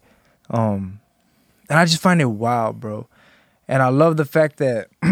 [0.49, 1.01] Um,
[1.69, 3.07] and I just find it wild, bro.
[3.69, 4.89] And I love the fact that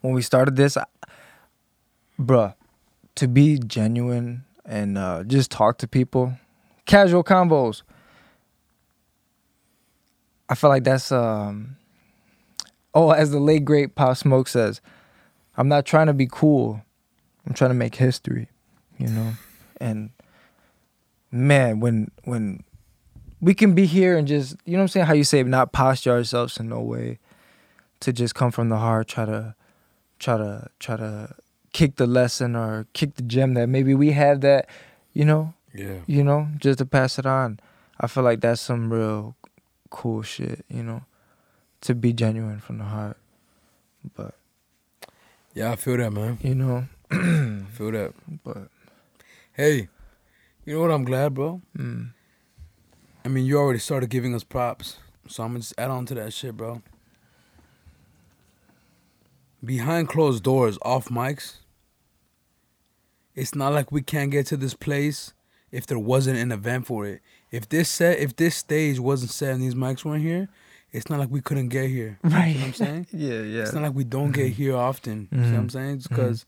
[0.00, 0.84] when we started this, I,
[2.18, 2.54] bruh,
[3.16, 6.38] to be genuine and uh, just talk to people,
[6.84, 7.82] casual combos.
[10.48, 11.76] I feel like that's um.
[12.94, 14.80] Oh, as the late great Pop Smoke says,
[15.58, 16.82] I'm not trying to be cool.
[17.46, 18.48] I'm trying to make history,
[18.96, 19.32] you know.
[19.78, 20.10] And
[21.30, 22.64] man, when when
[23.40, 26.12] we can be here and just you know I'm saying, how you say not posture
[26.12, 27.18] ourselves in no way
[28.00, 29.54] to just come from the heart, try to
[30.18, 31.34] try to try to
[31.72, 34.68] kick the lesson or kick the gem that maybe we have that,
[35.12, 35.98] you know, Yeah.
[36.06, 37.60] you know, just to pass it on.
[38.00, 39.36] I feel like that's some real
[39.90, 41.02] cool shit, you know,
[41.82, 43.16] to be genuine from the heart.
[44.14, 44.34] But
[45.54, 46.38] Yeah, I feel that, man.
[46.42, 48.12] you know, I feel that.
[48.44, 48.68] but
[49.52, 49.88] Hey,
[50.64, 50.90] you know what?
[50.90, 51.60] I'm glad, bro.
[51.76, 52.10] mm,
[53.24, 54.98] I mean, you already started giving us props,
[55.28, 56.82] so I'm gonna just add on to that shit, bro.
[59.66, 61.56] Behind closed doors, off mics,
[63.34, 65.34] it's not like we can't get to this place
[65.70, 67.20] if there wasn't an event for it.
[67.50, 70.48] If this set, if this stage wasn't set and these mics weren't here,
[70.92, 72.18] it's not like we couldn't get here.
[72.22, 72.48] right.
[72.48, 73.06] You know what I'm saying?
[73.12, 73.62] yeah, yeah.
[73.62, 75.28] It's not like we don't get here often.
[75.32, 76.02] You know what I'm saying?
[76.08, 76.46] Because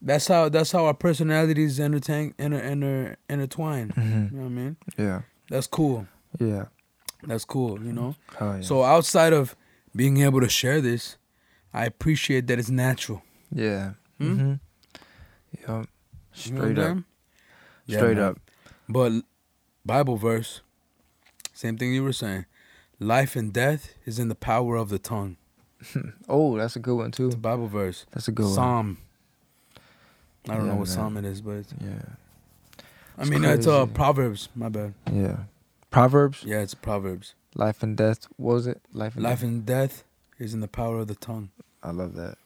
[0.00, 3.88] that's how that's how our personalities entertain, inter, inter, intertwine.
[3.90, 4.30] Mhm.
[4.30, 4.76] You know what I mean?
[4.96, 6.06] Yeah, That's cool.
[6.38, 6.66] yeah.
[7.24, 7.82] That's cool.
[7.82, 8.14] You know.
[8.40, 8.60] Oh, yeah.
[8.60, 9.56] So outside of
[9.94, 11.16] being able to share this,
[11.76, 13.22] I appreciate that it's natural.
[13.52, 13.92] yeah.
[14.18, 14.24] Hmm?
[14.32, 14.52] Mm-hmm.
[15.60, 15.66] Yep.
[15.68, 16.98] You know Straight up.
[17.86, 18.24] Yeah, Straight man.
[18.26, 18.38] up.
[18.88, 19.12] But
[19.84, 20.60] Bible verse,
[21.52, 22.46] same thing you were saying.
[22.98, 25.36] Life and death is in the power of the tongue.
[26.28, 27.26] Oh, that's a good one too.
[27.26, 28.06] It's a Bible verse.
[28.12, 28.54] That's a good one.
[28.54, 28.98] Psalm.
[30.48, 30.94] I don't Yeah, know what man.
[30.96, 31.90] psalm it is, but Yeah.
[33.18, 33.86] I It's mean it's uh.
[33.86, 34.48] Proverbs.
[34.54, 34.94] My bad.
[35.12, 35.36] Yeah.
[35.90, 36.42] Proverbs.
[36.44, 37.34] Yeah, it's Proverbs.
[37.54, 38.26] Life and death.
[38.36, 38.80] What was it?
[38.92, 39.48] Life and Life death.
[39.48, 40.04] and death
[40.38, 41.50] is in the power of the tongue.
[41.86, 42.36] I love that.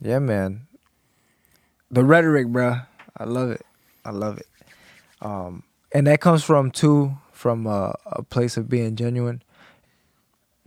[0.00, 0.66] Yeah, man.
[1.90, 2.86] the rhetoric, bruh.
[3.16, 3.62] I love it.
[4.04, 4.46] I love it.
[5.22, 9.42] Um, and that comes from too from a, a place of being genuine.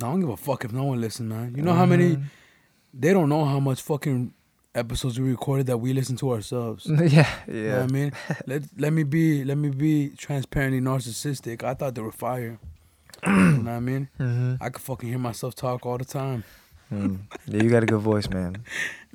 [0.02, 1.54] I don't give a fuck if no one listens, man.
[1.56, 2.16] You know how many?
[2.16, 2.24] Mhm.
[2.94, 4.34] They don't know how much fucking
[4.74, 6.86] episodes we recorded that we listen to ourselves.
[6.90, 7.82] yeah, You know yeah.
[7.82, 8.12] what I mean?
[8.48, 11.64] let let me be let me be transparently narcissistic.
[11.64, 12.58] I thought they were fire.
[13.28, 14.10] you know what I mean?
[14.18, 16.44] hmm I could fucking hear myself talk all the time.
[16.92, 17.20] Mm.
[17.48, 18.64] Yeah, you got a good voice, man.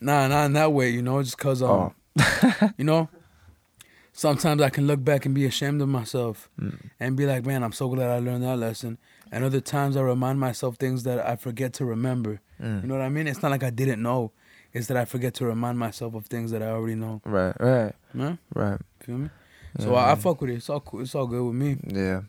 [0.01, 2.70] Nah, not in that way, you know, just cause um, Oh.
[2.77, 3.09] you know,
[4.12, 6.91] sometimes I can look back and be ashamed of myself Mm.
[7.01, 8.99] and be like, man, I'm so glad I learned that lesson.
[9.31, 12.41] And other times I remind myself things that I forget to remember.
[12.61, 12.83] Mm.
[12.83, 13.27] You know what I mean?
[13.27, 14.33] It's not like I didn't know.
[14.75, 17.20] It's that I forget to remind myself of things that I already know.
[17.25, 18.79] Right, right, Yeah, right.
[19.01, 19.31] feel me?
[19.79, 20.55] Yeah, So I, I fuck with it.
[20.55, 21.01] It's all cool.
[21.01, 21.77] It's all good with me.
[21.87, 22.23] Yeah.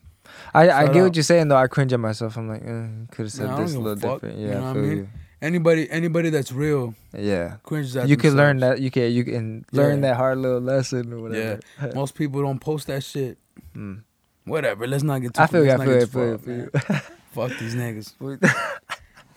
[0.54, 1.04] I, I get out.
[1.04, 1.58] what you're saying though.
[1.58, 2.38] I cringe at myself.
[2.38, 4.38] I'm like, eh, could have said this a little different.
[4.38, 4.98] You Yeah, know I what I mean?
[4.98, 5.10] you.
[5.44, 7.58] Anybody anybody that's real Yeah.
[7.64, 8.80] cringes at You can learn that.
[8.80, 10.10] You can you can learn Yeah.
[10.12, 11.60] that hard little lesson or whatever.
[11.82, 11.92] yeah.
[11.96, 13.38] Most people don't post that shit.
[13.76, 14.04] Mm.
[14.46, 14.88] Whatever.
[14.88, 15.72] Let's not get too I feel you.
[15.72, 16.08] I feel.
[16.08, 16.38] Feel you.
[16.38, 17.00] too feel you.
[17.34, 18.14] Fuck these niggas.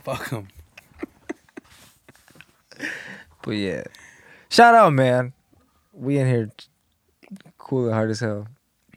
[0.04, 0.46] Fuck them.
[3.42, 3.84] But yeah,
[4.48, 5.32] shout out, man.
[5.92, 6.50] We in here
[7.58, 8.48] cool and hard as hell.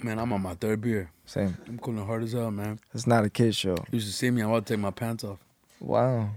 [0.01, 1.11] Man, I'm on my third beer.
[1.25, 1.55] Same.
[1.67, 2.79] I'm cool and hard as hell, man.
[2.93, 3.75] It's not a kid show.
[3.91, 4.41] You should see me.
[4.41, 5.37] I'm about to take my pants off.
[5.79, 6.29] Wow.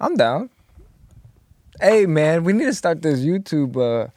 [0.00, 0.50] I'm down.
[1.80, 3.76] Hey man, we need to start this YouTube.
[3.76, 4.08] uh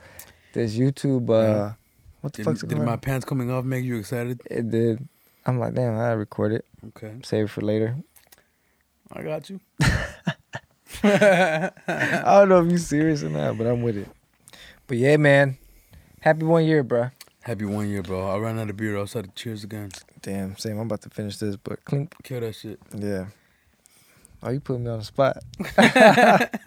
[0.53, 1.29] This YouTube.
[1.29, 1.73] uh Yeah.
[2.21, 4.41] What the Did, fuck's did going my pants coming off make you excited?
[4.49, 5.05] It did.
[5.45, 6.65] I'm like, damn, I record it.
[6.87, 7.15] Okay.
[7.23, 7.97] Save it for later.
[9.11, 9.59] I got you.
[11.03, 11.69] I
[12.25, 14.07] don't know if you're serious or not, but I'm with it.
[14.87, 15.57] But yeah, man.
[16.21, 17.09] Happy one year, bro.
[17.41, 18.25] Happy one year, bro.
[18.29, 19.25] I ran out of beer outside.
[19.25, 19.89] The cheers again.
[20.21, 20.79] Damn, same.
[20.79, 22.15] I'm about to finish this, but clink.
[22.23, 22.79] Kill that shit.
[22.95, 23.25] Yeah.
[24.43, 25.37] Oh, you put me on the spot.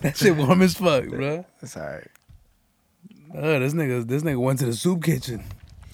[0.00, 1.44] That shit warm as fuck, bro.
[1.60, 2.08] It's alright.
[3.34, 5.44] Uh, this nigga, this nigga went to the soup kitchen.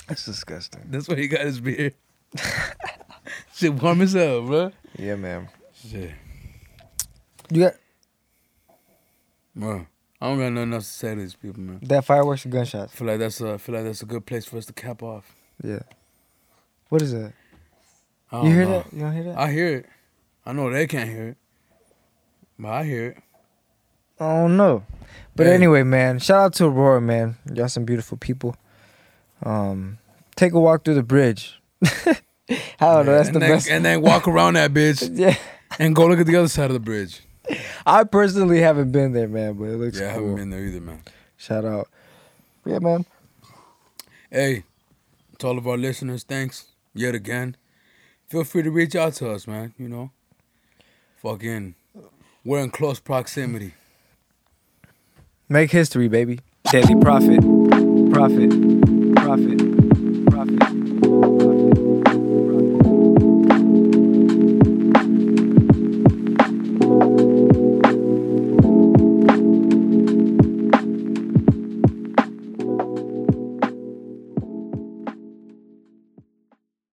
[0.07, 0.83] That's disgusting.
[0.89, 1.93] That's where he got his beer.
[3.55, 4.73] shit warm as hell, bro.
[4.97, 5.49] Yeah, man.
[5.75, 6.13] Shit,
[7.51, 7.75] You got
[9.57, 9.87] bro.
[10.21, 11.81] I don't got nothing else to say to these people, man.
[11.83, 12.95] that fireworks or I gunshots?
[12.95, 15.03] feel like that's a, I feel like that's a good place for us to cap
[15.03, 15.35] off.
[15.65, 15.81] Yeah.
[16.89, 17.33] What is that?
[18.31, 18.71] I You hear know.
[18.83, 18.93] that?
[18.93, 19.37] You don't hear that?
[19.39, 19.87] I hear it.
[20.45, 21.37] I know they can't hear it,
[22.59, 23.17] but I hear it.
[24.19, 24.85] I don't know.
[25.35, 27.37] But anyway, man, shout out to Aurora, man.
[27.53, 28.57] Y'all some beautiful people.
[29.43, 29.99] Um,
[30.37, 31.61] take a walk through the bridge.
[31.83, 32.17] I
[32.81, 33.13] don't know.
[33.13, 33.69] That's the then, best.
[33.69, 35.37] And then walk around that bitch yeah,
[35.79, 37.23] and go look at the other side of the bridge.
[37.87, 40.07] I personally haven't been there, man, but it looks cool.
[40.07, 41.03] yeah, I haven't been there either, man.
[41.37, 41.89] Shout out.
[42.65, 43.07] Yeah, man.
[44.31, 44.65] Hey,
[45.39, 47.57] to all of our listeners, thanks yet again.
[48.29, 49.75] Feel free to reach out to us, man.
[49.77, 50.11] You know,
[51.23, 51.77] fucking,
[52.45, 53.75] we're in close proximity.
[55.49, 56.41] Make history, baby.
[56.71, 57.41] Daily Prophet,
[58.13, 58.51] profit,
[59.15, 59.82] profit.